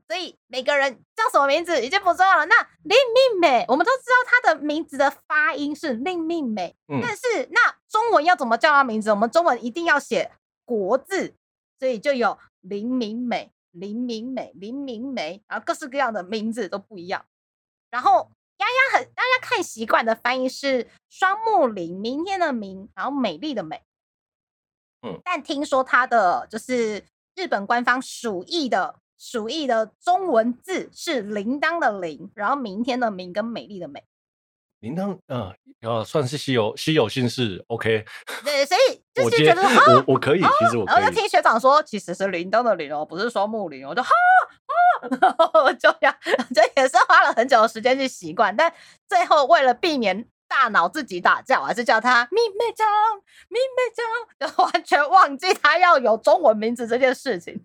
[0.07, 2.45] 所以每个人叫什么名字已经不重要了。
[2.45, 9.09] 那林命美，我们都知道他的名字的发音是林命美，嗯、但是那中文要怎么叫他名字？
[9.09, 10.31] 我们中文一定要写
[10.63, 11.35] 国字，
[11.77, 17.25] 所以就有林明美、林明美、林明美，然后各式各样的名字都不一样。
[17.91, 23.83] 然后丫丫很大家看习惯的翻译是双木林，明天的明，然后美丽的美。
[25.05, 27.03] 嗯，但听说它的就是
[27.35, 34.03] 日本官方鼠疫的鼠疫的中文字是铃铛的铃，然后明天的明跟美丽的美。
[34.79, 38.05] 铃铛，嗯，呃，算是稀有稀有姓氏，OK。
[38.43, 40.95] 对，所以就是觉得我、啊、我，我可以，啊、其实我可以。
[40.95, 46.13] 然后就听学长说，其实是铃铛的铃哦，不是双木铃，我就哈啊， 然后就这样，
[46.53, 48.73] 这也是花了很久的时间去习惯，但
[49.07, 52.87] 最后为了避免大脑自己打架，我还是叫他咪妹酱，
[53.49, 57.59] 咪妹酱，就完全忘记他要有中文名字这件事情。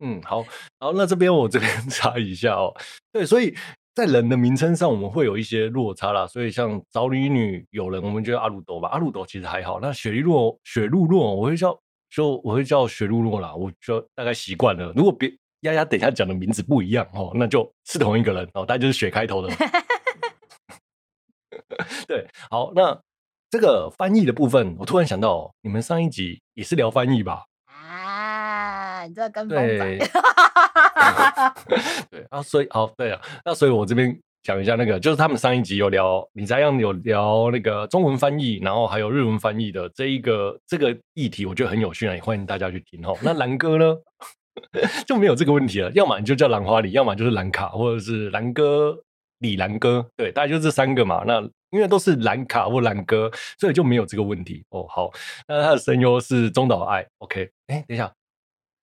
[0.00, 0.40] 嗯，好，
[0.80, 2.74] 然后那这边我这边 查一下哦，
[3.12, 3.54] 对，所以。
[3.94, 8.88] 在人的名称上，我们会有一些落差啦，所以像早女女有人，我们就叫阿鲁朵吧。
[8.88, 14.94] 阿鲁朵其实还好，那雪莉洛、雪露洛，我会叫就我会叫雪露洛啦，我就大概习惯了。
[14.96, 19.52] 如果别丫丫等一下讲的名字不一样哦，那就是同一个人哦，大概就是雪开头的。
[22.06, 22.98] 对，好，那
[23.50, 27.44] 这个翻译的部分，我突然想到，你们上一集也是聊翻译吧？
[27.66, 29.98] 啊，你这跟风仔。
[32.10, 43.12] 对啊，所以好对啊，那所以我这边讲一下那个，就是他们上一集有聊，你这样有聊那个中文翻译，然后还有日文翻译的这一个这个议题，我觉得很有趣啊，也欢迎大家去听哈。
[43.22, 43.96] 那兰哥呢
[45.06, 48.96] 就没有这个问题了，要么你就叫兰花里，要么就是兰卡，或者是兰哥
[49.42, 51.22] 里兰哥，对，大概就这三个嘛。
[51.26, 54.86] 那因为都是兰卡或兰哥，所以就没有这个问题哦。
[54.88, 55.10] 好，
[55.46, 57.50] 那他的声优是中岛爱，OK？
[57.66, 58.10] 哎，等一下。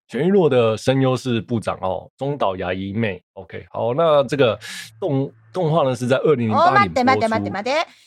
[0.07, 3.21] 玄玉洛的声优是部长哦，中岛芽衣妹。
[3.33, 4.57] OK，好，那这个
[4.99, 7.63] 动动画呢是在二零零八年播出。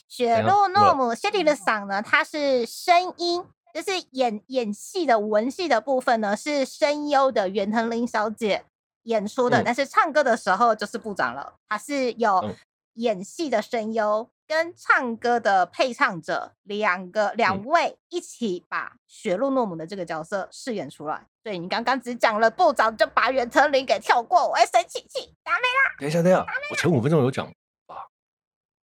[0.08, 8.64] 雪露诺姆谢里的嗓呢，它是声音，就是演演戏的文戏的部分呢是声优的远藤绫小姐
[9.04, 12.54] 演出的，嗯，但是唱歌的时候就是部长了，他是有
[12.94, 14.30] 演戏的声优。
[14.44, 21.26] 跟唱歌的配唱者两个两位一起把雪露诺姆的这个角色饰演出来。
[21.42, 25.96] 对，你刚刚只讲了部长，就把远藤林给跳过，我会生气气，打没啦？
[26.00, 27.46] 等一下，等一下，我前五分钟有讲
[27.86, 28.08] 吧。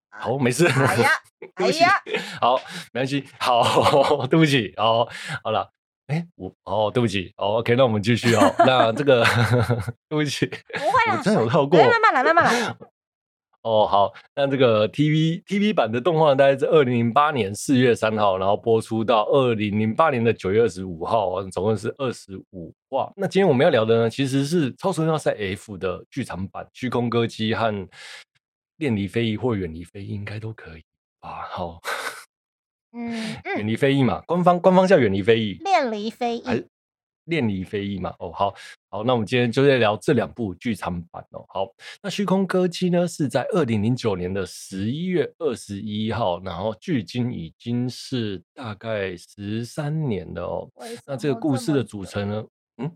[0.09, 0.65] 好，没事。
[0.65, 1.11] 哎呀，
[1.55, 2.01] 哎呀，
[2.41, 2.57] 好，
[2.91, 3.29] 没关系。
[3.39, 4.73] 好， 对不起。
[4.77, 5.07] 哦，
[5.43, 5.71] 好了。
[6.09, 7.31] 哎，我哦，对不起。
[7.37, 8.53] 哦，OK，那我们继续哦。
[8.59, 9.23] 那这个，
[10.09, 11.79] 对不起，不会啦，真有跳过。
[11.79, 12.75] 慢慢来，慢慢来。
[13.61, 23.11] 哦，好，那这个 TV TV 版的动画大概是二零零八年四月三号，然后播出到二零零八年的九月二十五号，总共是二十五话。
[23.15, 27.87] 那今天我们要聊的呢，其实是《超时空要塞 F》的剧场版，虚空歌姬和
[28.77, 30.83] 恋离非议或远离非议应该都可以
[31.19, 31.41] 啊。
[31.49, 31.81] 好，
[32.91, 33.11] 嗯，
[33.57, 36.65] 远离非议嘛，官方官方叫远离非议，恋离非议。
[37.25, 38.51] 恋离非议嘛，哦，好
[38.89, 41.45] 好，那我们今天就在聊这两部剧场版哦。
[41.47, 41.67] 好，
[42.01, 50.67] 那虚空歌姬呢是在二零零九年的十一月二十一号，然后距今已经是大概十三年了哦。
[51.05, 52.43] 那这个故事的组成呢？
[52.77, 52.91] 嗯，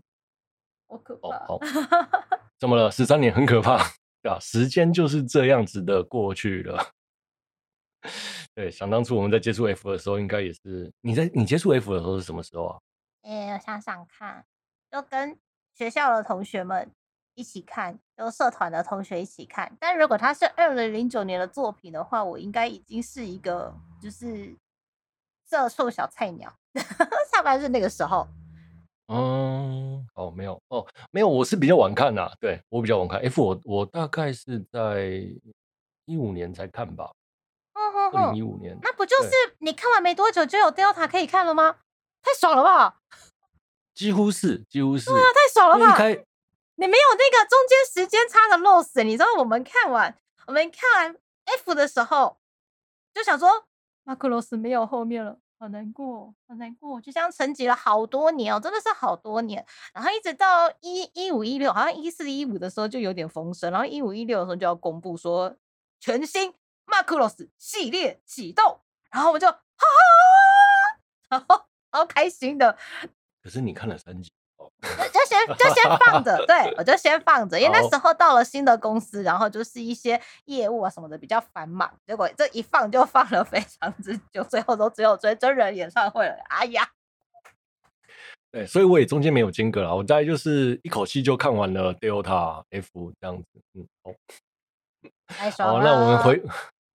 [0.88, 1.28] 好可怕。
[1.28, 1.60] 哦，好，
[2.58, 2.90] 怎么了？
[2.90, 3.78] 十三年很可怕，
[4.20, 4.36] 对吧？
[4.40, 6.84] 时间就是这样子的过去了。
[8.54, 12.78] 对，想当初我们在接触 F 的时候，应该也是你在你接触 F 的时候是什么时候啊？
[13.22, 14.44] 哎、欸，我想想看，
[14.90, 15.38] 就跟
[15.74, 16.90] 学校的同学们
[17.34, 19.74] 一起看，就社团的同学一起看。
[19.80, 24.54] 但如果他是二零零九年的作品的话，我应该已经是一个就是
[25.48, 26.52] 社畜小菜鸟，
[27.32, 28.28] 差不多是那个时候。
[29.08, 33.20] 嗯，哦，没有，哦，没有，我是比较晚看呐、啊，对我比较晚看。
[33.20, 35.22] F，我我大概是在
[36.04, 37.10] 一五年才看吧。
[37.94, 41.76] 二零一五年，那不就是你看完没多久就有 Delta 可以看了吗？
[42.22, 43.00] 太爽了吧！
[43.94, 45.10] 几乎是，几乎是。
[45.10, 45.96] 对啊，太爽了吧！
[46.76, 52.38] 你没有那个中间时间差的 loss，你知道我们看完，我们看完 F 的时候，
[53.14, 53.66] 就想说
[54.02, 59.64] 马克罗斯没有后面了，好难过，好难过，就这样沉寂了好多年哦，真的是好多年。
[59.94, 65.54] 然后一直到一一五一六，好像一四一五的时候就有点风声，然后一五一六的时候就要公布说
[66.00, 66.52] 全新
[66.94, 68.80] 马克罗斯系列启动，
[69.10, 71.64] 然后我就哈哈，然后。
[71.94, 72.76] 好开心的，
[73.40, 86.34] 可是你看了三集哦，就先就先放着，对，我就先放着，因为那时候到了新的公司，然后就是一些业务啊什么的比较繁忙，结果这一放就放了非常之久，最后都只有追真人演唱会了。
[86.48, 86.90] 哎呀，
[88.50, 94.14] 对，所以我也中间没有间隔了，我大概就是一口气就看完了 Delta F 这样子，嗯，好，
[95.64, 96.42] 好，那我们回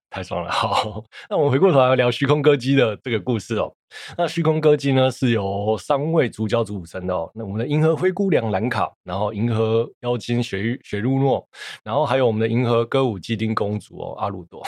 [0.10, 0.52] 太爽了。
[0.52, 3.74] 好， 那我们回过头来聊虚空歌姬的这个故事哦。
[4.18, 7.32] 那虚空歌姬呢，是由三位主角组成的哦。
[7.34, 11.48] 那我们的银河灰姑娘兰卡，然后银河妖精雪雪露诺，
[11.84, 14.62] 然后还有我们的银河歌舞伎町公主哦阿鲁朵，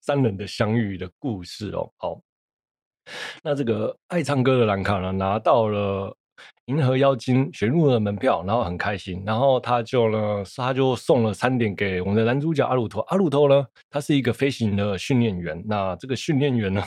[0.00, 1.90] 三人的相遇的故事哦。
[1.96, 2.20] 好，
[3.42, 6.16] 那这个爱唱歌的兰卡呢，拿到了。
[6.66, 13.02] 银河妖精选入了门票，然后很开心，然后他就呢，他就送了餐点给我们的男主角阿鲁托。
[13.08, 15.62] 阿鲁托呢，他是一个飞行的训练员。
[15.66, 16.82] 那这个训练员呢，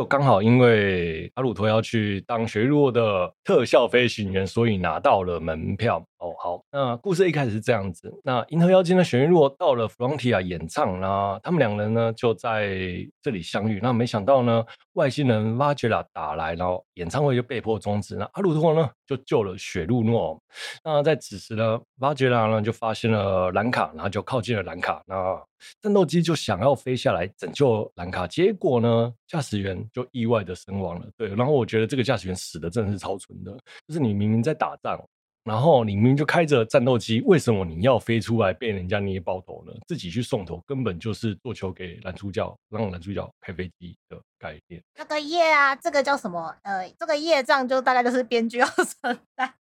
[0.00, 6.02] 就刚好因为阿鲁托要去当雪露的特效飞行员，所以拿到了门票。
[6.16, 8.10] 哦，好，那故事一开始是这样子。
[8.22, 12.78] 那银河妖精的雪露到了弗朗提亚演唱，啦他们两人呢就在
[13.22, 13.78] 这里相遇。
[13.82, 18.16] 那没想到呢，外星人瓦杰拉打来，然后演唱会就被迫终止。
[18.16, 20.38] 那阿鲁托呢就救了雪露诺。
[20.84, 25.02] 那在此时呢，瓦杰拉呢就发现了兰卡，然后就靠近了兰卡。
[25.06, 25.42] 那
[25.82, 31.06] 战斗机就想要飞下来拯救兰卡，结果呢，驾驶员就意外的身亡了。
[31.16, 33.52] 对，然后我觉得这个驾驶员死的真的是超蠢的，
[33.86, 34.98] 就是你明明在打仗。
[35.42, 39.72] 然后你明明就开着战斗机，为什么你要飞出来被人家捏爆头呢？
[39.88, 44.82] 自己去送头，根本就是做球给男主角，让男主角开飞机的概念。
[44.98, 46.54] 那个业啊，这个叫什么？
[46.62, 48.66] 呃，这个业障就大概就是编剧要
[49.02, 49.54] 承担。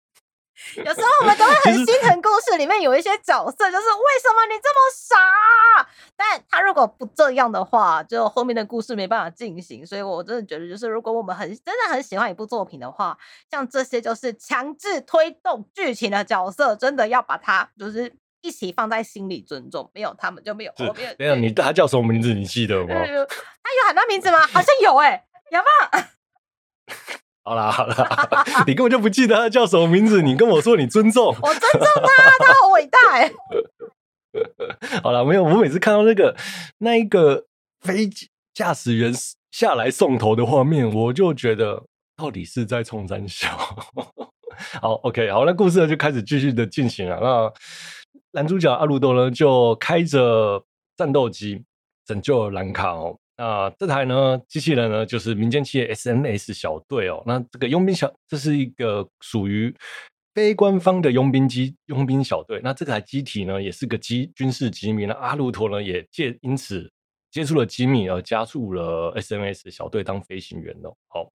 [0.76, 5.90] 有时候我们都会很心疼，故事里面有一些角色，就是为什么你这么傻？
[6.16, 9.86] 但他如果不这样的话，就后面的故事没办法进行。
[9.86, 13.18] 所以我真的觉得，就是如果我们很真的很喜欢一部作品的话，
[13.50, 19.90] 像这些就是强制推动剧情的角色，真的要把它就是一起放在心里尊重。
[19.94, 21.16] 没有他们就没有后面。
[21.18, 22.34] 等下你他叫什么名字？
[22.34, 22.94] 你记得吗？
[22.94, 23.26] 他有
[23.86, 24.40] 喊他名字吗？
[24.48, 25.66] 好像有哎、欸，有没
[25.98, 26.96] 有？
[27.50, 33.32] 好啦好啦， 你根本就不记得他叫什么名字，你跟我说你尊重，我尊重他，他好伟大哎。
[35.02, 36.36] 好了，没有，我每次看到那个
[36.78, 37.46] 那一个
[37.82, 39.12] 飞机驾驶员
[39.50, 41.86] 下来送头的画面，我就觉得
[42.16, 43.50] 到底是在冲三小。
[44.80, 47.20] 好，OK，好，那故事呢就开始继续的进行了。
[47.20, 47.52] 那
[48.34, 50.64] 男主角阿鲁多呢就开着
[50.96, 51.64] 战斗机
[52.06, 53.18] 拯救了兰卡哦。
[53.42, 57.24] 那这台呢，机器人呢，就是民间企业 SMS 小队哦。
[57.26, 59.74] 那这个佣兵小，这是一个属于
[60.36, 62.60] 非官方的佣兵机佣兵小队。
[62.62, 65.06] 那这台机体呢，也是个机军事机密。
[65.06, 66.92] 那阿鲁托呢，也借因此
[67.32, 70.94] 接触了机密，而加入了 SMS 小队当飞行员哦。
[71.08, 71.32] 好，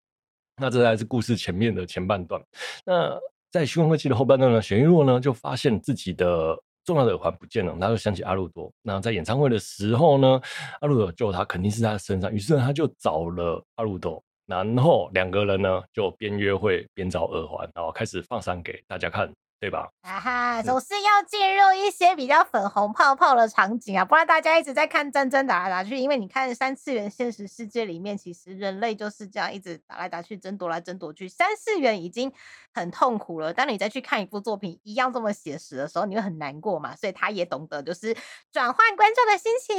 [0.61, 2.39] 那这才是故事前面的前半段。
[2.85, 3.19] 那
[3.51, 6.55] 在虚空科技的后半段呢，雪露呢就发现自己的。
[6.85, 8.73] 重要的耳环不见了，他就想起阿鲁多。
[8.83, 10.41] 那在演唱会的时候呢，
[10.81, 12.33] 阿鲁多救他，肯定是他身上。
[12.33, 19.33] 于是呢，他就找了阿鲁多，然后两个人呢就边约会边找耳环，然后开始放闪给大家看。
[19.65, 19.89] 对吧？
[20.03, 25.97] 啊哈，总是要进入一些比较粉红泡泡的场景啊，不然大家一直在看战争打来打去。
[25.97, 31.27] 因为你看三次元现实世界里面，其实人类就是这样一直打来打去，争夺来争夺去。
[31.27, 32.31] 三次元已经
[32.75, 36.95] 很痛苦了，当你再去看一部作品一样这么写实的时候，你会很难过嘛。
[36.95, 38.15] 所以他也懂得就是
[38.53, 39.77] 转换观众的心情，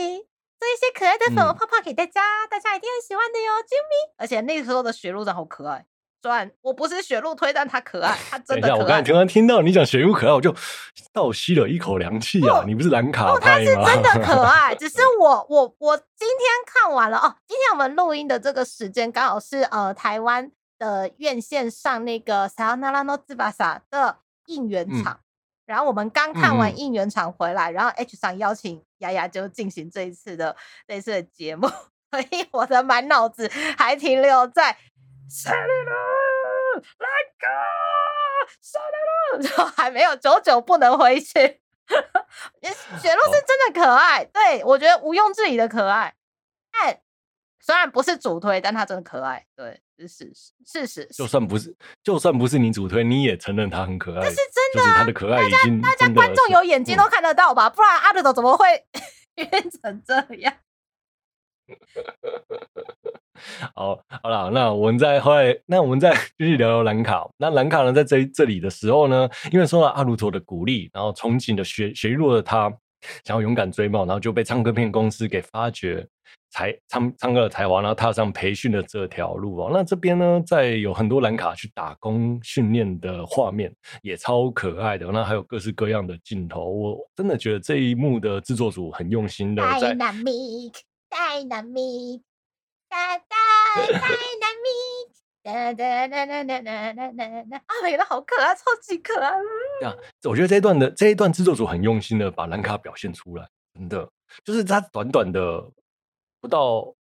[0.58, 4.14] 做一些可爱的粉红泡泡给大家，嗯、大家一定很喜欢的哟，Jimmy。
[4.18, 5.86] 而且那个时候的雪露真的好可爱。
[6.61, 8.79] 我不是雪露推，但他可爱，他真的可爱。
[8.79, 10.55] 我刚才刚刚听到你讲雪露可爱，我就
[11.15, 12.63] 倒吸了一口凉气啊！
[12.67, 13.85] 你不是兰卡派吗？
[13.87, 17.37] 他是真的可 爱，只是我我我今天看完了哦。
[17.49, 23.35] 今天我们录音的这个时间刚好是呃台湾的院线上那个《さよならの翼》
[23.89, 25.21] 的应援场，嗯、
[25.65, 30.55] 然后我们刚看完应援场回来，嗯、然后 H 上邀请亚亚就进行这一次的
[30.87, 31.67] 这一次的节目，
[32.11, 34.77] 所以我的满脑子还停留在。
[36.82, 37.00] 杀了啦！
[37.00, 37.08] 来
[37.40, 37.48] 个
[38.62, 39.42] 杀了啦！
[39.42, 41.62] 就还没有久久不能回去。
[43.00, 46.16] 雪露是真的可爱，哦、对，我觉得毋庸置疑的可爱。
[46.72, 47.00] 但
[47.60, 50.54] 虽然不是主推，但他真的可爱，对，是事实。
[50.66, 51.06] 事实。
[51.14, 54.24] 就算不是，就算不是你主推，你也承认他很可爱。
[54.24, 57.68] 这是真的、啊，他的可爱已经大家大家观众有眼睛都看得到吧？
[57.68, 58.66] 嗯、不然阿德斗怎么会
[59.36, 60.54] 变成这样？
[63.76, 67.28] 好，好了，那我们再后来，那我们再继续聊聊兰卡。
[67.38, 72.72] 那兰卡呢，在这这里的时候呢，因为受到阿鲁陀的鼓励，然后憧憬的学学弱的他，
[73.24, 76.08] 想要勇敢追梦，然后就被唱歌片公司给发掘，
[76.50, 79.70] 才唱唱歌的才华，然后踏上培训的这条路哦。
[79.72, 85.06] 那这边呢，在有很多兰卡去打工训练的画面，也超可爱的。
[85.08, 89.96] 那还有各式各样的镜头，我真的觉得这一幕的制作组很用心的在。
[91.16, 92.24] Dynamic,
[92.90, 93.36] 哒哒
[93.88, 95.08] ，Dynamic，
[95.42, 99.32] 哒哒哒哒哒哒哒哒啊，每个都好可爱，超级可爱。
[99.80, 104.10] 对啊，我觉得这一段的这一段制作组很用心的把兰卡表现出来，真的
[104.44, 105.66] 就是他短短的
[106.42, 106.94] 不到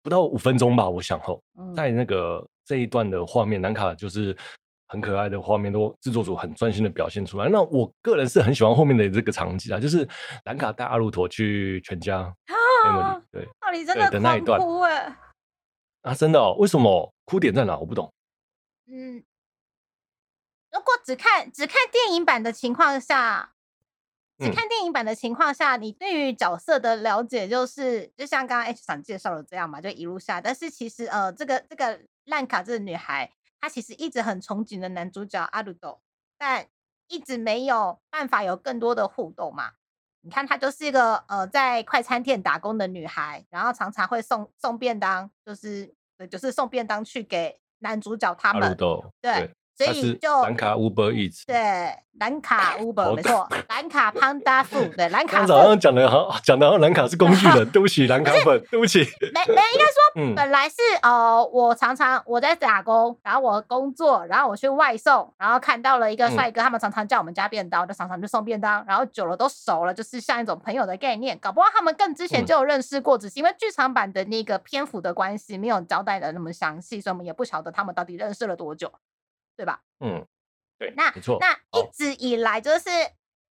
[0.00, 1.42] 不到五分钟吧，我想后，
[1.74, 4.36] 在那个这一段的画面，兰卡就是
[4.88, 7.48] 很可爱的画面，都制作组很专心的表现出来。
[7.48, 10.08] 那我个人是很喜欢后面的这个场景啊，就是
[10.44, 12.18] 兰卡带阿鲁陀去全家，
[12.84, 15.16] 啊，对，那里真的的那一段哭哎，
[16.02, 16.54] 啊，真的哦？
[16.58, 17.76] 为什么哭点在哪？
[17.76, 18.12] 我不懂。
[18.86, 19.22] 嗯，
[20.70, 23.52] 如果只看只看电影版的情况下。
[24.38, 30.42] 只看电影版的情况下，你对于角色的了解就是，就像刚刚 H 厂介绍的这样嘛，就一路下。
[30.42, 36.00] 但是其实，呃，这个这个兰卡这个女孩，她其实一直很憧憬的男主角阿鲁多，
[36.38, 36.66] 但
[37.08, 39.72] 一直没有办法有更多的互动嘛。
[40.20, 45.94] 你看，她就是一个呃在快餐店打工的女孩，然后常常会送送便当，就是
[46.30, 48.76] 就是送便当去给男主角他们。
[49.20, 49.32] 对。
[49.34, 55.44] 对所以就兰卡 Uber Eats，对，兰卡 Uber 没错，兰卡 Panda Food，对，兰 卡。
[55.44, 59.00] 早上讲的好，讲的好，兰卡是工具人， 对不起，兰卡粉，对不起。
[59.20, 71.38] 没没，应该说，本来是呃，我常常我在打工，然后我工作，然后我去外送，然后看到了一个帅哥，他们常常叫我们家便当，就常常就送便当，然后久了都熟了，就是像一种朋友的概念。
[71.38, 78.90] 搞不好他们更之前就有认识过，只是因为剧场版的那个篇幅的关系，没有交代的那么详细，所以我们也不晓得他们到底认识了多久。
[79.56, 79.80] 对吧？
[80.00, 80.24] 嗯，
[80.78, 81.38] 对，那没错。
[81.40, 82.90] 那一直以来就是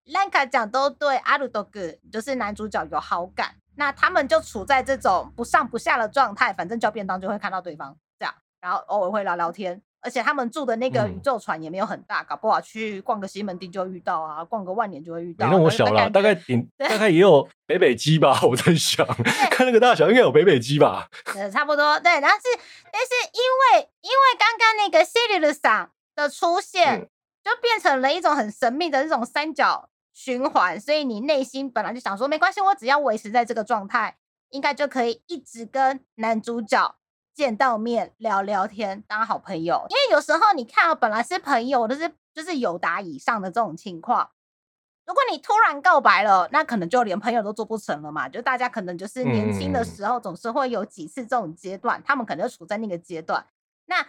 [0.06, 3.56] 兰卡讲都对阿鲁多哥，就是男主角有好感。
[3.78, 9.82] 那他们就处在这种不上不下的状态，反正叫便当就会看到对方这样，然后偶尔会聊聊天。
[10.02, 15.48] 而且他们住的那个宇宙船也没有很大，嗯、搞不好去逛个西门町就会遇到啊，逛个万年就会遇到。
[15.48, 19.04] 那我小了，大概顶大概也有北北基吧，我在想，
[19.50, 21.10] 看那个大小应该有北北基吧。
[21.34, 22.00] 呃，差不多。
[22.02, 22.42] 对，但是
[22.94, 27.10] 但是因为因为刚刚那个西里鲁桑的出现，嗯、
[27.44, 34.18] 就变成了一种很神秘的这种三角循环，所以你内心本来就想说没关系，我只要维持在这个状态，
[34.50, 36.96] 应该就可以一直跟男主角。
[37.36, 39.86] 见到面聊聊天，当好朋友。
[39.90, 44.32] 因为有时候你看，本来是朋友，都是就是友达以上的这种情况。
[45.06, 48.30] 如果你突然告白了，那可能就连朋友都做不成了嘛。
[48.30, 53.46] 就大家可能就是年轻的时候，总是会有几次这种阶段，嗯、他们可能就处在那个阶段。
[53.88, 54.08] 那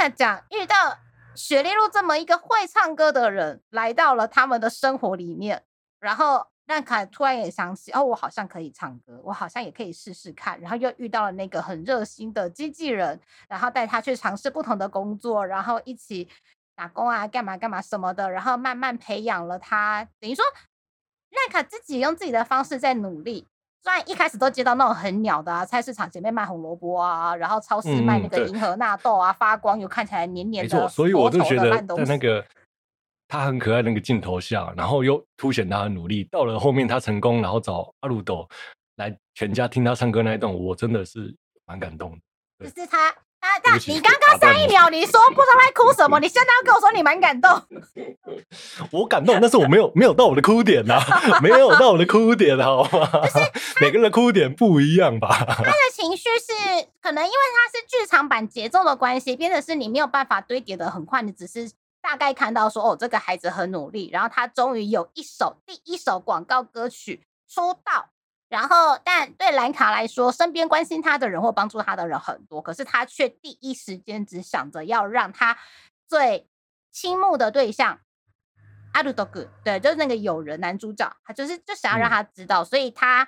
[0.00, 0.98] 当兰卡讲遇到
[1.34, 5.64] 雪莉露这么一个会唱歌的人来到了他们的生活里面，
[5.98, 6.46] 然后。
[6.66, 10.60] 兰卡突然也想起，哦，我好像可以唱歌，我好像也可以试试看。
[10.60, 16.28] 然后又遇到了那个很热心的经纪人，然后带他去尝试不同的工作，然后一起
[16.76, 20.06] 打工啊，干嘛干嘛什么的，然后慢慢培养了他。
[20.20, 20.44] 等于说，
[21.30, 23.48] 兰卡自己用自己的方式在努力。
[23.82, 32.44] 虽然一开始都接到那种很鸟的啊，菜市场前面卖红萝卜啊，然后超市卖那个银河纳豆啊，嗯、发光又看起来黏黏的，没错所以我就觉得在那个。
[33.32, 36.24] 他很可爱那个镜头下，然后又凸显他的努力。
[36.32, 38.44] 到了后面他成功，然后找阿鲁斗
[38.96, 41.32] 来全家听他唱歌那一段，我真的是
[41.64, 42.10] 蛮感动
[42.58, 42.68] 的。
[42.68, 43.14] 就是他，
[43.86, 47.50] 你刚刚上一秒你说不知道他哭什么，你现在要跟我说你蛮感动。
[48.90, 52.88] 我感动，但是我没有没有到我的哭点呐、啊，没有到我的哭点，好吗？
[52.90, 53.38] 就是
[53.80, 55.28] 每个人的哭点不一样吧。
[55.46, 61.70] 他的情绪是可能因为他是剧场版节奏的关系，变得是你没有办法堆叠的很快，你只是。
[62.02, 68.08] 大概看到说哦，这个孩子很努力，然后他终于有一首第一首广告歌曲出道，
[68.50, 75.56] 然后但对兰卡来说，身边关心他的人或帮助他的人很多，可是他却第一时间只想着要让他
[76.06, 76.50] 最
[76.90, 78.00] 倾慕的对象
[78.92, 83.26] 阿鲁多哥，对，就是那个友人男主角，他就是就想要让他知道，嗯、所以他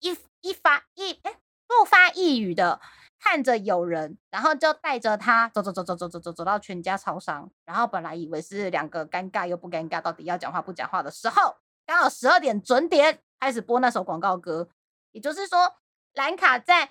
[0.00, 1.36] 一一发一哎
[1.68, 2.80] 不发一语的。
[3.24, 11.54] 看着友人，然后就带着他走走走走走走走走到全家超商，然后本来以为是两个尴尬又不尴尬，到底要讲话不讲话的时候，
[11.92, 14.70] 刚好十二点准点开始播那首广告歌。
[15.10, 15.74] 也就是说，
[16.14, 16.86] 兰卡在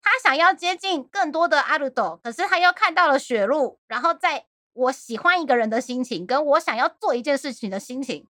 [0.00, 8.28] 他想要接近更多的阿鲁斗，可是他又看到了雪露，然后在我喜欢一个人的心情，跟我想要做一件事情的心情，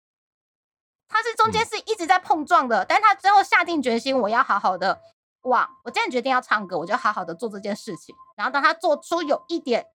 [1.07, 5.01] 他是中间是一直在碰撞的，但他最后下定决心，我要好好的。
[5.43, 5.69] 哇！
[5.85, 8.13] 我今天决定要唱歌，我就好好的做这件事情。
[8.35, 9.87] 然后当他做出有一点，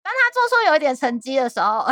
[0.00, 1.88] 当他做出有一点成绩的时候，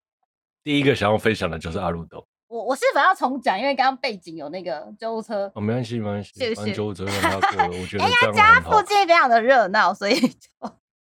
[0.64, 2.26] 第一个想要分享的就是阿鲁斗。
[2.48, 3.58] 我我是否要重讲？
[3.58, 5.50] 因为刚刚背景有那个救护车。
[5.54, 6.32] 哦，没关系，没关系。
[6.34, 6.72] 谢谢。
[6.72, 10.48] 救护车让他过，我觉得哎呀，家附近非常的热闹，所以就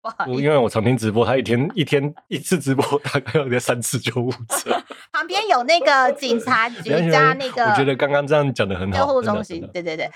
[0.01, 0.41] 不好意思。
[0.43, 4.71] 因为我常听直播，他一天一天一次直播大概要三次救护车。
[5.11, 8.99] 旁边有那个警察局加那个，我觉得刚刚这样讲的很好。
[8.99, 10.09] 救护中心，对对对。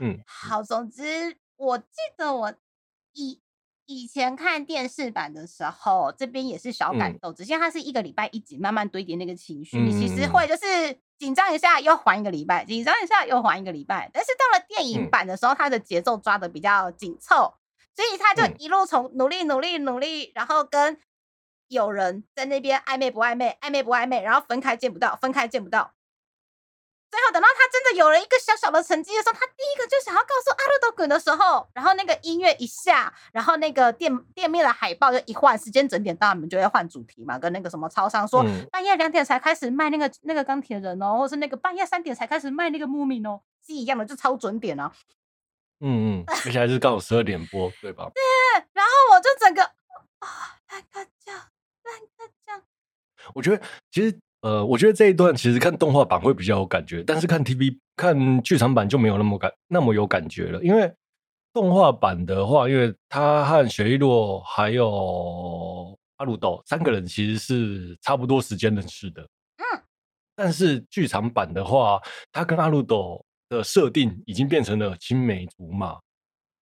[0.00, 0.62] 嗯，好。
[0.62, 1.84] 总之，我记
[2.16, 2.52] 得我
[3.12, 3.40] 以
[3.88, 7.32] 以前看电视版的时候，这边也是小感动。
[7.32, 9.78] 嗯、只是它是一个礼拜一集，慢慢堆叠那个情绪。
[9.78, 14.10] 嗯、你其实会就是紧张一下又缓一个礼拜，紧张一下又缓一个礼拜。
[14.12, 17.54] 但是到了电影版的时候，它的节奏抓的比较紧凑，
[17.96, 20.98] 所以他就一路从努力努力努力，然后跟
[21.68, 25.92] 有人在那边暧昧不暧昧，暧昧不暧昧，然后分开见不到，分开见不到。
[27.10, 44.92] 最后等到他真的有了一个小小的成绩的时候，他第一个就想要告诉阿鲁多滚的时候，然后那个音乐一下，然后那个店店面的海报就一换，时间整点到，你们就要换主题嘛，跟那个什么超商说、嗯、半夜两点才开始卖那个那个钢铁人哦，或是那个半夜三点才开始卖那个木敏哦，是一样的，就超准点啊。
[45.80, 48.10] 嗯嗯，而且还是刚好十二点播，对吧？
[48.14, 48.22] 对，
[48.74, 51.34] 然后我就整个啊，烂个酱，
[51.84, 52.62] 烂个酱。
[53.34, 54.20] 我觉得其实。
[54.40, 60.62] 呃，我觉得这一段其实看动画版会比较有感觉，但是看 TV 看剧场版就没有那么感那么有感觉了。
[60.62, 60.92] 因为
[61.52, 69.22] 动画版的话，因为他和雪莉洛还有阿鲁斗三个人其实是差不多时间认识的。
[69.22, 69.82] 嗯，
[70.36, 75.98] 但是剧场版的话，他跟阿鲁斗的设定已经变成了青梅竹马。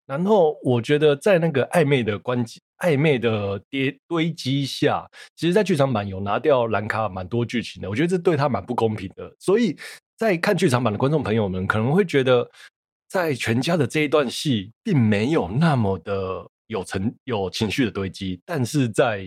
[0.05, 9.34] 然后我觉得在那个暧昧的关系、暧昧的叠堆积下，其实，在剧场版有拿掉兰卡蛮多剧情的，我觉得这对他蛮不公平的。
[9.39, 9.78] 所以
[10.17, 12.49] 在看剧场版的观众朋友们可能会觉得，
[13.07, 19.26] 在全家的这一段戏并没有那么的有情有情绪的堆积，但是在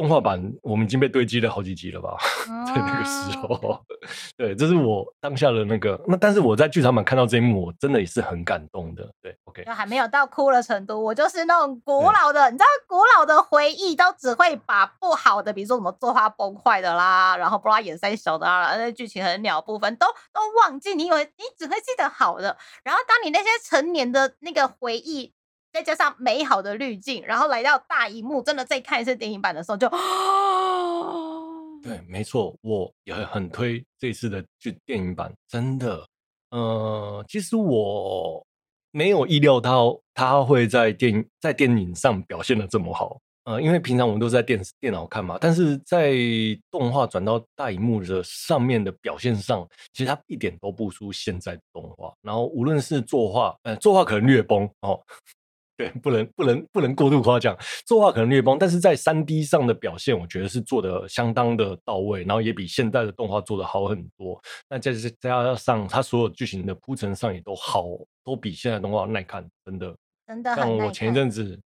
[0.00, 2.16] 动画版我们已经被堆积了好几集了吧？
[2.66, 3.84] 在那个时候，
[4.34, 6.02] 对，这是我当下的那个。
[6.08, 9.06] 那但是我在剧场版看到这一幕，我真的也是很感动的。
[9.20, 11.04] 对，OK，就还没有到哭的程度。
[11.04, 20.94] 我就是那种古老的，你知道，古老的回忆都只会把不好的，比如说什么作画崩坏的啦，然后不知道演三小的啦，那剧情很鸟的部分都都忘记。
[20.94, 25.34] 你以为你只会记得好的，然后当你那些成年的那个回忆。
[25.72, 29.96] 再加上美好的滤镜，然后来到大荧幕，真的再看一次电影版的时候就，就
[31.82, 36.04] 对，没错，我也很推这次的剧电影版，真的，
[36.50, 38.44] 呃，其实我
[38.90, 46.12] 没有意料到他会在电影在电影上表现得这么好，呃，因为平常我们都是在电视电脑看嘛，但是在
[46.68, 55.00] 动画转到大荧幕的上面的表现上，其实它一点都不输现在的动画，然后无论是作画，呃，作画可能略崩哦。
[55.80, 57.56] 对，不能不能不能过度夸奖，
[57.86, 64.38] 作画可能略崩，但是在三 D 上的表现，我觉得是做的相当的到位，然后也比现在的动画做的好很多。
[64.68, 67.86] 那再再加上它所有剧情的铺陈上也都好，
[68.22, 70.54] 都比现在动画耐看，真的真的。
[70.54, 71.58] 像我前一阵子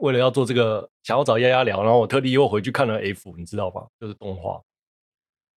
[0.00, 3.86] 为了要做这个，想要找丫丫聊，然后我特地又回去看了 F，你知道吧？
[4.00, 4.60] 就是动画，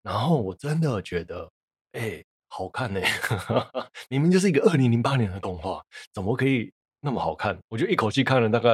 [0.02, 1.50] 然后我真的觉得，
[1.92, 3.66] 哎、欸，好看呢、欸，
[4.10, 5.82] 明明就是一个二零零八年的动画，
[6.12, 6.70] 怎么可以？
[7.04, 8.70] 那么好看，我就一口气看了大概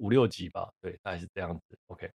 [0.00, 1.78] 五六集吧，对，大概是这样子。
[1.86, 2.10] OK，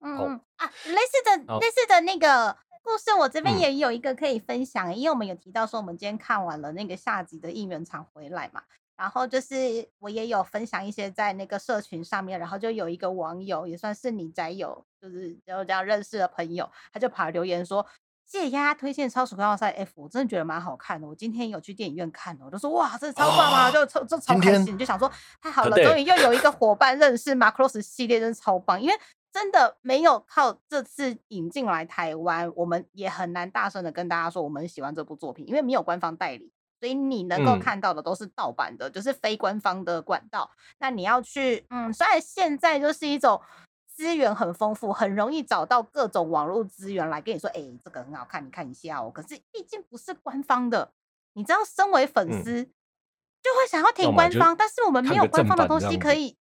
[0.00, 8.62] 嗯啊，类似的类似的那个故事，我这边也有一个可以分享，嗯，因为我们有提到说我们今天看完了那个下集的应援场回来嘛，
[8.98, 17.86] 然后就是我也有分享一些在那个社群上面，然后就有一个网友也算是你宅友，就是就这样认识的朋友，他就跑来留言说。
[18.26, 21.06] 谢谢丫丫推荐《超时空要塞 F》，我真的觉得蛮好看的。
[21.06, 25.10] 我今天有去电影院看，我就说哇，这超棒啊，就超就超开心，就想说
[25.40, 27.36] 太好了，终于又有一个伙伴认识。
[27.36, 28.94] Macross 系列真的超棒，因为
[29.32, 36.50] 真的没有靠这次引进来台湾，我们也很难大声的跟大家说我们喜欢这部作品，因为没有官方代理，
[36.80, 40.50] 所以你能够看到的都是盗版的，就是非官方的管道。
[40.80, 43.40] 那你要去，嗯，虽然现在就是一种。
[43.96, 49.10] 资源很丰富，很容易找到各种网络资源来跟你说，哎、欸，这个很好看，你看一下哦。
[49.10, 50.92] 可是毕竟不是官方的，
[51.32, 52.70] 你知道，身为粉丝、嗯、
[53.42, 56.36] 就会想要听官方，但是我们没有官方的东西可以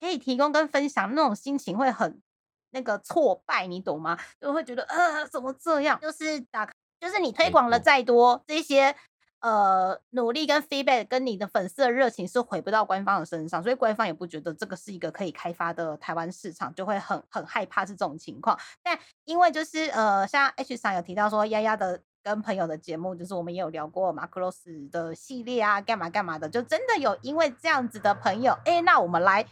[0.00, 2.22] 可以提供跟分享，那种心情会很
[2.70, 4.16] 那个挫败，你懂吗？
[4.40, 5.98] 就会觉得呃，怎么这样？
[6.00, 8.94] 就是打，就是你推广了再多这些。
[9.40, 18.58] 呃，努力跟 feedback 跟你的粉丝的热情是回不到官方的身上，所以官方也不觉得这个是一个可以开发的台湾市场，就会很很害怕是这种情况。
[18.82, 29.46] 但因为就是呃，像 H 桑有提到说，丫丫的跟朋友的节目，就是我们也有聊过马克罗斯的系列啊，干嘛干嘛的，就真的有因为这样子的朋友，哎，那我们来。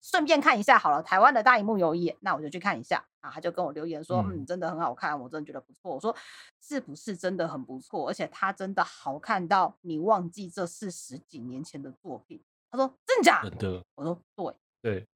[0.00, 3.30] 顺便看一下好了，台湾的大荧幕有演，那我就去看一下啊。
[3.30, 5.94] 他就跟我留言说，嗯，嗯，真的很好看，我真的觉得不错。
[5.94, 6.14] 我说
[6.62, 8.08] 是不是真的很不错？
[8.08, 12.40] 而且他真的好看到你忘记这是十几年前的作品。
[12.70, 13.42] 他说真假？
[13.42, 13.82] 真的。
[13.94, 15.06] 我说对对，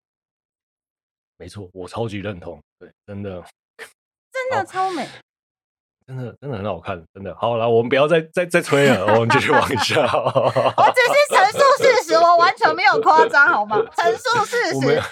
[1.37, 2.61] 没错，我超级认同。
[2.79, 3.43] 对，真的，
[4.33, 5.09] 真的超美。
[6.05, 7.33] 真的真的很好看，真的。
[7.37, 10.03] 好了，我们不要再再再吹了，我们继续往下。
[10.03, 13.77] 我只是陈述事实， 我完全没有夸张，好吗？
[13.97, 15.03] 陈述事实，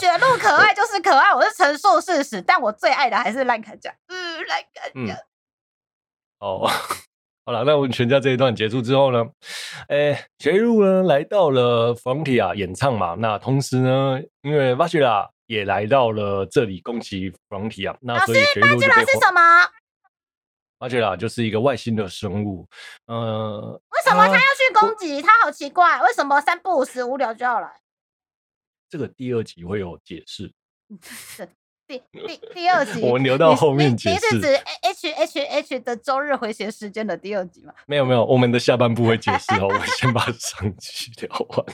[0.00, 2.40] 雪露 可爱就是可爱，我是陈述事实。
[2.42, 5.16] 但我最爱的还是烂卡酱，嗯，烂卡酱。
[6.40, 6.68] 哦，
[7.44, 9.24] 好了，那我们全家这一段结束之后呢，
[9.88, 18.94] 哎，雪莉露呢来到了 Frontier 演唱嘛，那同时呢，因为 Vajra 也来到了这里攻击 Frontier，那所以雪莉露就被。
[19.06, 19.40] 是什么？
[20.78, 22.64] 巴杰拉就是一个外星的生物，
[23.06, 25.20] 呃，为什么他要去攻击？
[25.20, 27.68] 他好奇怪，为什么三不五时无聊就要来？
[28.88, 30.52] 这个第二集会有解释。
[31.88, 34.36] 第第第二集，我们留到后面解释。
[34.36, 37.74] 你是指 H H H 的周日回血时间的第二集吗？
[37.86, 39.64] 没有没有，我们的下半部会解释哦。
[39.64, 41.66] 我们先把上集聊完。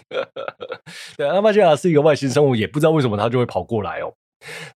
[1.16, 4.14] 对，阿巴吉拉是一个外星生物，也不知道为什么他就会跑过来哦。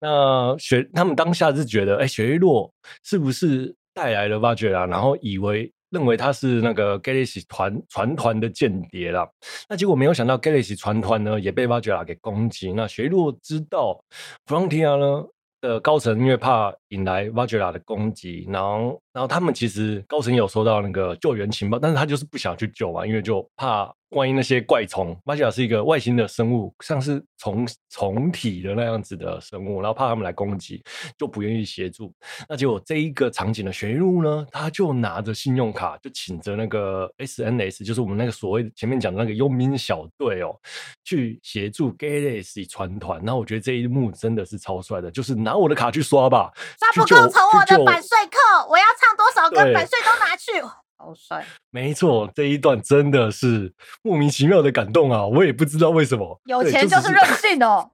[0.01, 2.71] 那雪他们当下是觉得，哎，雪莉洛
[3.03, 3.75] 是不是？
[3.99, 9.29] 带来了 Vajra，然后以为认为他是那个 Galaxy 团船团的间谍啦，
[9.69, 12.73] 那结果没有想到 Galaxy 船团呢也被 Vajra 给攻击。
[12.73, 14.01] 那谁若知道
[14.47, 15.25] Frontier 呢
[15.61, 23.93] 的高层因为怕引来 Vajra 的攻击，然后然后他们其实高层有收到那个救援情报，但是他就是不想去救嘛，因为就怕。
[24.13, 30.83] 万一那些怪虫，巴吉拉是一个外星的生物，像是虫虫体的那样子的生物，然后怕他们来攻击，
[31.19, 32.11] 就不愿意协助。
[32.49, 40.57] 那结果这一个场景的悬疑路呢，他就拿着信用卡，就请着那个 SNS，就是我们那个所谓前面讲的那个佣兵小队哦，
[41.05, 43.21] 去协助 Galaxy 船团。
[43.23, 50.63] 那我觉得这一幕真的是超帅的，就是拿我的卡去刷吧，刷不够从我的版税扣，我要唱多少歌，版税都拿去。
[51.01, 51.47] 好帅！
[51.71, 53.73] 没错，这一段真的是
[54.03, 55.25] 莫名其妙的感动啊！
[55.25, 57.89] 我也不知道为什么，有钱就是任性哦。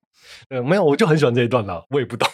[0.48, 2.26] 呃，没有，我就很喜欢这一段啦，我也不懂。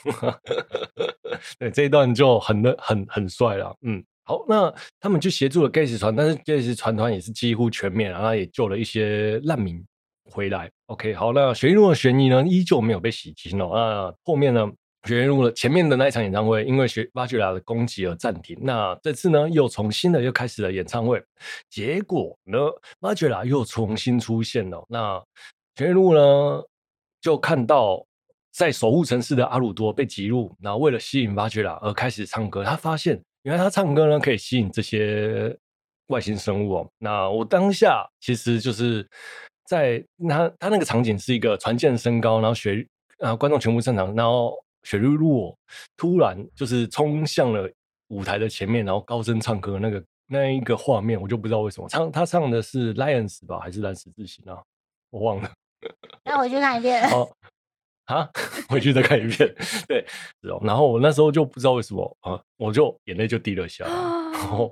[1.59, 3.74] 对，这一段就很很很帅了。
[3.82, 9.84] 嗯，好，那他们就协助了 Galaxy 船，但是 Galaxy 船团也是几乎全灭，然后也救了一些难民
[10.30, 10.70] 回来。
[10.86, 13.70] OK，好，那雪莉露的嫌疑呢，依旧没有被洗清哦。
[13.74, 14.70] 那后面呢？
[15.05, 18.57] 雪莉露了前面的那一场演唱会，因为学巴吉拉的攻击而暂停。
[18.62, 21.20] 那这次呢，又重新的又开始了演唱会。
[21.68, 22.57] 结果呢，
[23.00, 24.86] 巴吉拉又重新出现了。
[24.88, 25.20] 那
[25.74, 26.62] 雪莉露呢，
[27.20, 28.07] 就看到
[28.53, 32.62] 在守护城市的阿鲁多被挤入，然后为了吸引巴吉拉而开始唱歌。
[32.62, 35.53] 他发现，原来他唱歌呢可以吸引这些
[36.07, 36.90] 外星生物哦。
[36.98, 39.05] 那我当下其实就是
[39.66, 42.86] 在他他那个场景是一个船舰升高，然后学
[43.18, 44.57] 啊观众全部上场，然后。
[44.83, 45.57] 雪莉露
[45.97, 47.70] 突然就是冲向了
[48.09, 54.62] 舞台的前面，然后高声唱歌，那个那一个画面，我就不知道为什么唱他唱的是 Lions 吧，还是蓝十字星啊？
[55.11, 55.51] 我忘了。
[56.24, 57.09] 那回去看一遍。
[57.09, 57.30] 好
[58.07, 58.28] 啊，
[58.68, 59.55] 回去再看一遍。
[59.89, 60.05] 对，
[60.43, 60.61] 是哦。
[60.62, 64.70] 然后我那时候就不知道为什么啊，我就眼泪就滴了下来，然后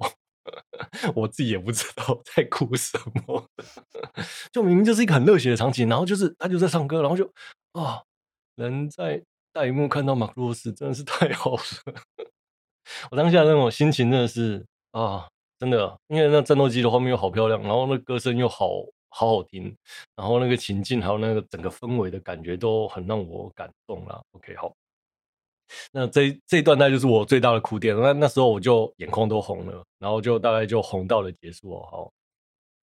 [1.14, 3.48] 我自己也不知道在哭什么，
[4.52, 7.24] 就明明就是一个很热血的场景，然后就是他就在唱歌，然后就
[7.72, 8.02] 啊，
[8.56, 9.22] 人在。
[9.52, 11.62] 大荧幕看到马克罗斯真的是太好了，
[13.10, 15.28] 我当下那种心情真的是啊，
[15.58, 18.68] 真的，因为那战斗机的画面又好漂亮，然后那歌声又好
[19.08, 19.76] 好好听，
[20.14, 24.20] 然后那个情境还有那个整个氛围的感觉都很让我感动啦。
[24.32, 24.72] OK，好，
[25.90, 31.88] 那这这一段那就是我最大的哭点，那那时候我就眼眶都红了，然后就大概就红到了结束哦。
[31.90, 32.12] 好，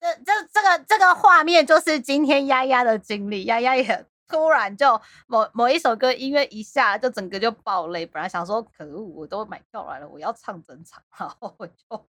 [0.01, 4.05] 这这这个这个画面就是今天丫丫的经历，丫丫也。
[4.27, 12.09] 突然就某某一首歌音乐一下就整个就爆泪，本来想说可恶，我都买票来了，我要唱整场，然后我就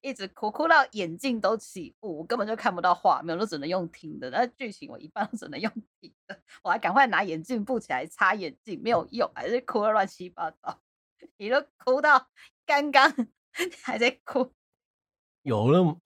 [0.00, 4.28] 一直哭，哭到眼镜都起雾，我根本就看不到画面，我都只能用听的。
[4.30, 10.78] 那剧情我一般都只能用听的，我还赶快拿眼镜布起来擦眼镜，没有用，还是哭得乱七八糟，
[11.38, 12.28] 你都哭到
[12.66, 13.10] 刚刚
[13.82, 14.52] 还在哭，
[15.42, 15.98] 有了。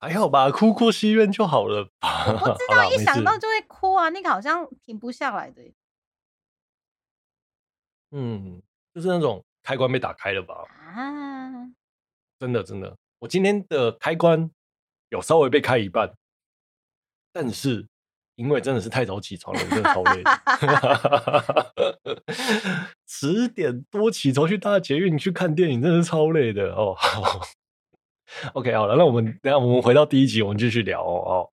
[0.00, 2.26] 还好吧，哭过戏院就好了吧。
[2.26, 5.62] 我不知道，一想到就会哭啊，那个好像停不下来的。
[8.10, 8.62] 嗯，
[8.94, 10.64] 就是那种开关被打开了吧？
[10.94, 11.70] 啊，
[12.38, 14.50] 真的真的，我今天的开关
[15.08, 16.14] 有稍微被开一半，
[17.32, 17.88] 但是
[18.36, 20.30] 因为真的是太早起床了，真的超累的。
[23.06, 26.96] 十点多起床去搭捷运去看电影，真的是超累的哦。
[28.54, 31.12] OK，好了，那我们等下我们回到第一集，我们继续聊哦。
[31.26, 31.50] 哦，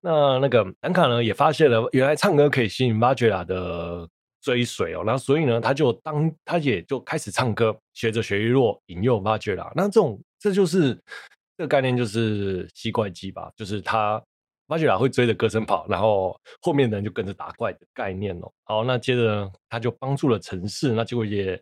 [0.00, 4.08] 那那个兰卡呢，也发现了原来唱歌可以吸引 Vajra 的
[4.40, 9.70] 追随哦，那所以呢，他就当他也就开始唱歌，学着雪莉露引诱 Vajra。
[9.74, 10.94] 那这种这就是
[11.58, 14.22] 这个概念，就是吸怪机吧，就是他
[14.68, 18.50] Vajra 会追着歌声跑，然后后面的人就跟着打怪的概念哦。
[18.64, 21.60] 好，那接着呢，他就帮助了城市，那结果也。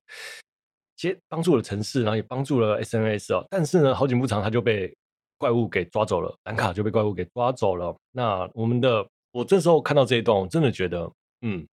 [0.96, 4.94] 接帮助了城市，然后也帮助了 SNS 哦，但是呢，好景不长，他就被
[5.38, 7.94] 怪物给抓走了，兰卡就被怪物给抓走了。
[8.12, 11.10] 那我们的，我这时候看到这一段，我真的觉得，
[11.42, 11.66] 嗯，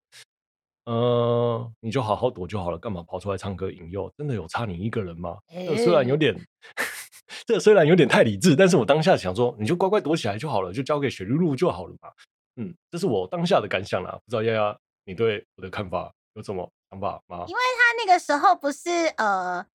[0.85, 4.11] 呃，你就好好躲就好了，干嘛跑出来唱歌引诱？
[4.17, 5.37] 真的有差你一个人吗？
[5.49, 6.33] 欸、这虽然有点，
[7.45, 12.09] 这虽然有点太理智，但是我当下想说，你就乖乖躲起来就好了，就交给雪露露就好了嘛。
[12.55, 14.17] 嗯，这是我当下的感想啦。
[14.25, 17.43] 不知道丫丫，你对我的看法有什么想法吗？
[17.47, 19.65] 因为他那个时候不是呃，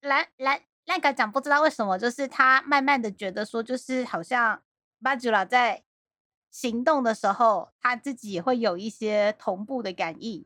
[0.00, 4.62] 兰兰那个讲，不知道为什么，就是他慢慢的觉得说，就是好像
[5.00, 5.82] 巴吉拉在。
[6.54, 10.44] 行动的时候，他自己也会有一些同步的感应，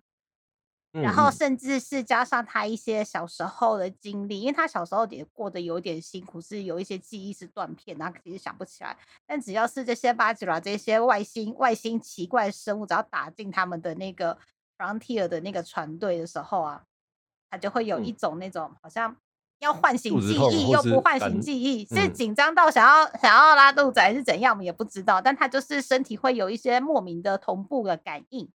[0.93, 8.97] 然后甚至是加上他一些小时候的经历，因为他小时候也过得有点辛苦，是有一些记忆是断片，然后其实想不起来。
[9.27, 14.39] 但只要是这些巴吉拉这些外星外星奇怪生物，只要打进他们的那个
[14.79, 16.85] Frontier 的那个船队的时候啊，
[17.51, 19.17] 他就会有一种那种、嗯、好像。
[19.61, 25.19] 要唤醒记忆又不唤醒记忆，是紧张到想要、嗯、想要拉肚子还是怎样，我们也不知道。
[25.19, 28.51] 但他就是身体会有一些莫名的同步的感应，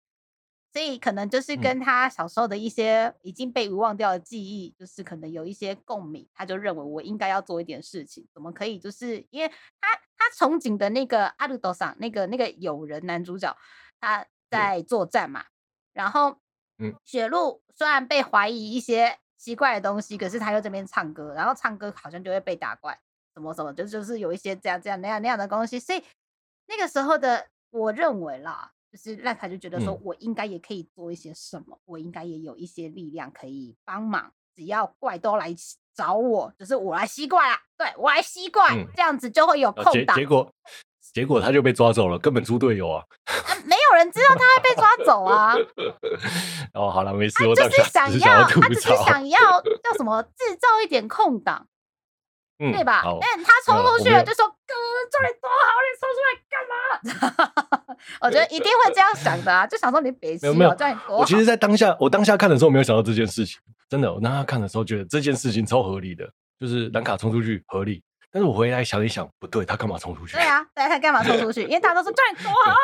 [0.74, 6.28] 所以可能就是跟他小时候的一些已经被遗忘掉的记忆，就是可能有一些共鸣。
[6.36, 8.78] 他就认为我应该要做一点事情，怎么可以？
[8.78, 9.88] 就是因为他
[10.18, 13.56] 他憧憬的那个阿鲁多桑那个那个友人男主角，
[14.02, 15.46] 他在作战嘛，
[15.94, 16.36] 然后
[16.80, 19.20] 嗯，雪露虽然被怀疑一些。
[19.40, 23.00] 奇怪的东西，可是他又这边唱歌，然后唱歌好像就会被打怪，
[23.34, 26.04] 什么什么，就就是有一些这样这样那样那样的东西，所以
[26.68, 35.56] 那个时候的我认为啦，就是让他就觉得说我应该也可以做一些什么，嗯、我应该也有一些力量可以帮忙，只要怪都来
[35.96, 40.18] 找我，就是我来吸怪啦，对我来吸怪，嗯、这样子就会有空档。
[40.18, 40.54] 结果
[41.14, 43.04] 结果他就被抓走了，根本猪队友啊。
[43.66, 45.56] 没有人知道他会被抓走啊！
[46.74, 47.46] 哦，好了，没事。
[47.48, 49.40] 我就是想要，他只是想要
[49.84, 51.68] 叫什么制造一点空档，
[52.60, 53.04] 嗯、对吧？
[53.22, 54.74] 但他冲出去了，就说：“哥，
[55.12, 60.76] 这里多好，你冲出来干嘛？” 我觉得一定会这样想的啊，就想说你别急，没有，
[61.10, 66.30] 我其实，在当下，我当下看的时候没有想到这件事情，真的，我当下看的时候觉得这件事情超合理的，
[66.60, 68.02] 就是兰卡冲出去合理。
[68.32, 70.34] 但是我回来想一想，不对，他干嘛冲出去？
[70.34, 71.64] 对啊，对，他干嘛冲出去？
[71.64, 72.76] 因为大家都说 对，多好。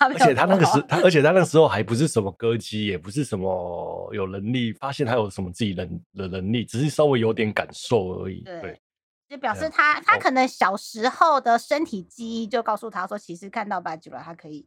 [0.08, 8.40] 而且他那个时，他而且他那个时候还不是什么歌姬，也不是什么有能力发现他有什么自己能的能力，只是稍微有点感受而已。
[8.40, 8.80] 对，对
[9.28, 14.66] 就表示他他可能小时候的身体记忆就告诉他说，其实看到巴吉拉，他可以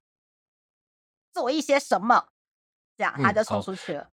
[1.34, 2.28] 做一些什么，
[2.96, 4.04] 这样他就冲出去了。
[4.04, 4.12] 嗯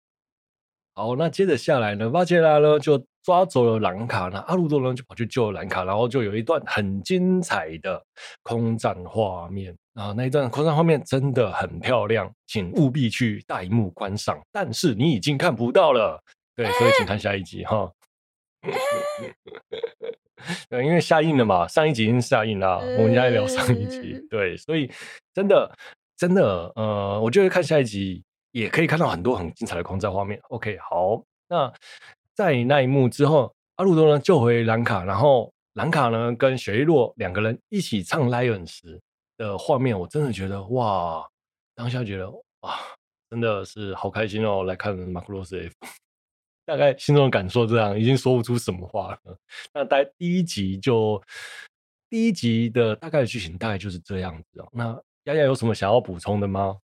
[0.95, 8.03] 好，那接着下来呢，巴杰拉呢就抓走了兰卡，那阿鲁多呢就跑去救兰卡，然后就有一段很精彩的
[8.43, 14.41] 空战画面啊，那一段空战画面真的很漂亮，请务必去大荧幕观赏。
[14.51, 16.19] 但是你已经看不到了，
[16.57, 17.93] 对，所以请看下一集哈。
[20.71, 24.19] 对，因为下映了嘛，上一集已经下映了，我们现在聊上一集。
[24.31, 24.91] 对，所以
[25.35, 25.71] 真的
[26.17, 28.25] 真的，呃，我就会看下一集。
[28.53, 30.41] 也可以看到很多很精彩的空战画面。
[30.49, 31.71] OK，好，那
[32.39, 38.97] 在那一幕之后，阿鲁多呢救回兰卡，然后兰卡呢跟雪莉洛两个人一起唱《Lion》时》
[39.37, 41.29] 的画面，我真的觉得哇，
[41.75, 42.31] 当下觉得
[42.61, 42.79] 哇，
[43.29, 44.63] 真的是好开心哦！
[44.63, 45.73] 来看马库洛斯 F，
[46.65, 49.37] 大概心中的感受这样，已经说不出什么话了。
[49.75, 51.21] 那大第一集就
[52.09, 54.69] 第一集的大概的剧情大概就是这样子哦。
[54.71, 54.93] 那
[55.25, 56.79] 丫丫有什么想要补充的吗？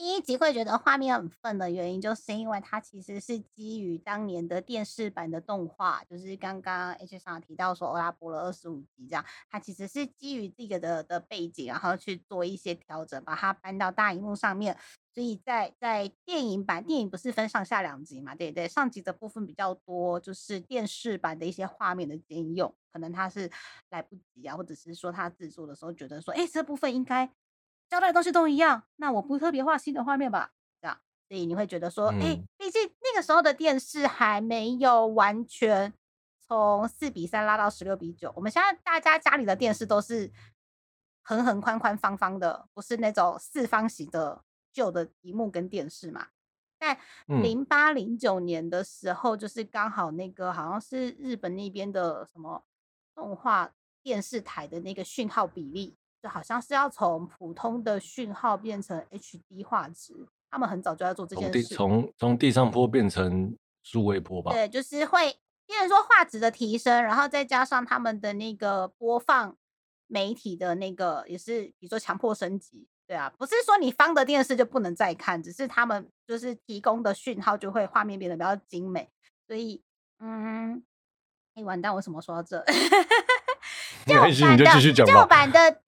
[0.00, 14.74] 第一集会觉得画面很粪的原因，就是因为它其实是基于当年的电视版的动画，就是刚刚 H 上提到说，欧拉播了二十五集这样，它其实是基于这个的的背景，然后去做一些调整，把它搬到大荧幕上面。
[15.12, 18.34] 所以在在电影版，电影不是分上下两集嘛？
[18.34, 18.66] 对对？
[18.66, 23.50] 上集的部分比较多，就是电视版的一些画面的兼用，可能它是
[23.90, 27.30] 来不及啊，或者是说他制作的时候觉得说，哎，这部分应该。
[27.90, 30.52] 交代的东西都一样，那我不特别画新的画面吧？
[30.80, 30.96] 这样，
[31.28, 35.92] 所以你会觉得说，哎、嗯，毕竟那个时候的电视还没有完全
[36.40, 38.32] 从四比三拉到十六比九。
[38.36, 40.30] 我们现在大家家里的电视都是
[41.22, 46.28] 横横宽宽方方的，不是那种四方形的旧的荧幕跟电视嘛？
[46.78, 52.64] 在零八零九年的时候，就是刚好那个好像是日本那边的什么
[53.14, 53.72] 动画
[54.02, 55.96] 电视台的那个讯号比例。
[56.22, 60.14] 就好像是要从普通的讯号变成 HD 画质，
[60.50, 61.74] 他们很早就在做这件事。
[61.74, 64.52] 从从地上坡变成数位坡吧。
[64.52, 65.34] 对，就是会，
[65.66, 69.56] 因为说画质的提升，然后再加上他们的那个播放
[70.06, 72.86] 媒体的那个，也是比如说强迫升级。
[73.06, 79.08] 对啊，不是说你方的电视就不能再看，只是他们就是提供的讯号就会画面变得比较精美。
[79.48, 79.82] 所以，
[80.20, 80.80] 嗯，
[81.54, 82.64] 哎，完蛋，为什么说到这？
[84.06, 84.64] 旧版的
[85.04, 85.80] 旧版的。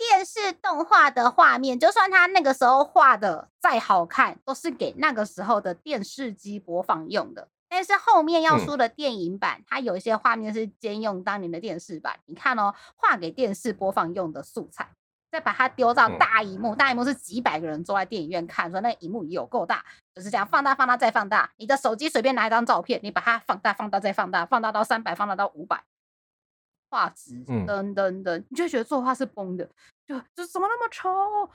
[0.00, 7.48] 电视动画的画面，就算他那个时候画的再好看，都是给那个时候的电视机播放用的。
[7.68, 12.18] 但是后面要出的电影版，嗯、它有一些画面是兼用当年的电视版。
[12.24, 14.88] 你看哦，画给电视播放用的素材，
[15.30, 19.84] 再把它丢到大荧幕，大荧幕是几百个人坐在电影院看，说那荧幕有够大，
[20.14, 21.52] 就是这样放大、放大再放大。
[21.58, 25.84] 你的手机随便拿一张照片，你把它放大、放大再放大，放大到三百，放大到五百。
[26.90, 29.64] 画质等等等，你就觉得作画是崩的，
[30.04, 31.08] 就就怎么那么丑？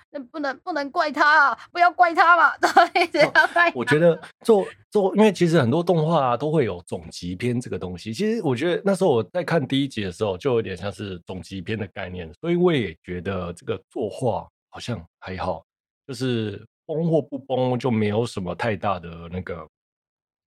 [0.10, 2.58] 那不能不能怪他，不要怪他嘛。
[2.94, 3.32] 对，这样
[3.76, 8.14] 我觉得做做，因为其实很多动画啊都会有总集篇这个东西。
[8.14, 15.66] 其实我觉得那时候我在看第一集的时候，就有点像是总集篇的概念，所以我也觉得这个作画好像还好，
[16.08, 19.68] 就是崩或不崩就没有什么太大的那个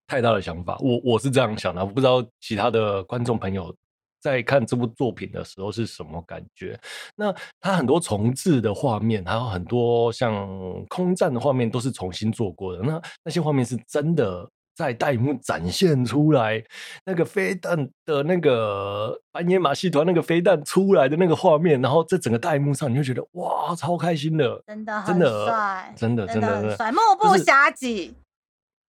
[0.06, 0.78] 太大的想法。
[0.80, 3.74] 我我是这样想的，我不知道其他的观众朋友。
[4.20, 6.78] 在看这部作品的时候是什么感觉？
[7.14, 10.46] 那它很多重置的画面，还有很多像
[10.88, 12.82] 空战的画面，都是重新做过的。
[12.82, 16.62] 那那些画面是真的在大荧幕展现出来，
[17.04, 28.14] 那个飞弹的那个白野马戏团那个飞弹出来的那个画面，然后在整个大荧幕上，你会觉得哇，超开心的，真的很帅，真的真的很帅，目不暇给。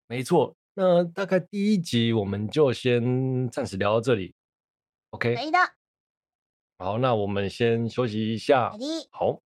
[0.08, 4.34] 没错，那大概第一集我们就先暂时聊到这里。
[5.12, 5.58] OK，可以的。
[6.78, 8.72] 好，那我们先休息一下。
[9.12, 9.42] 好。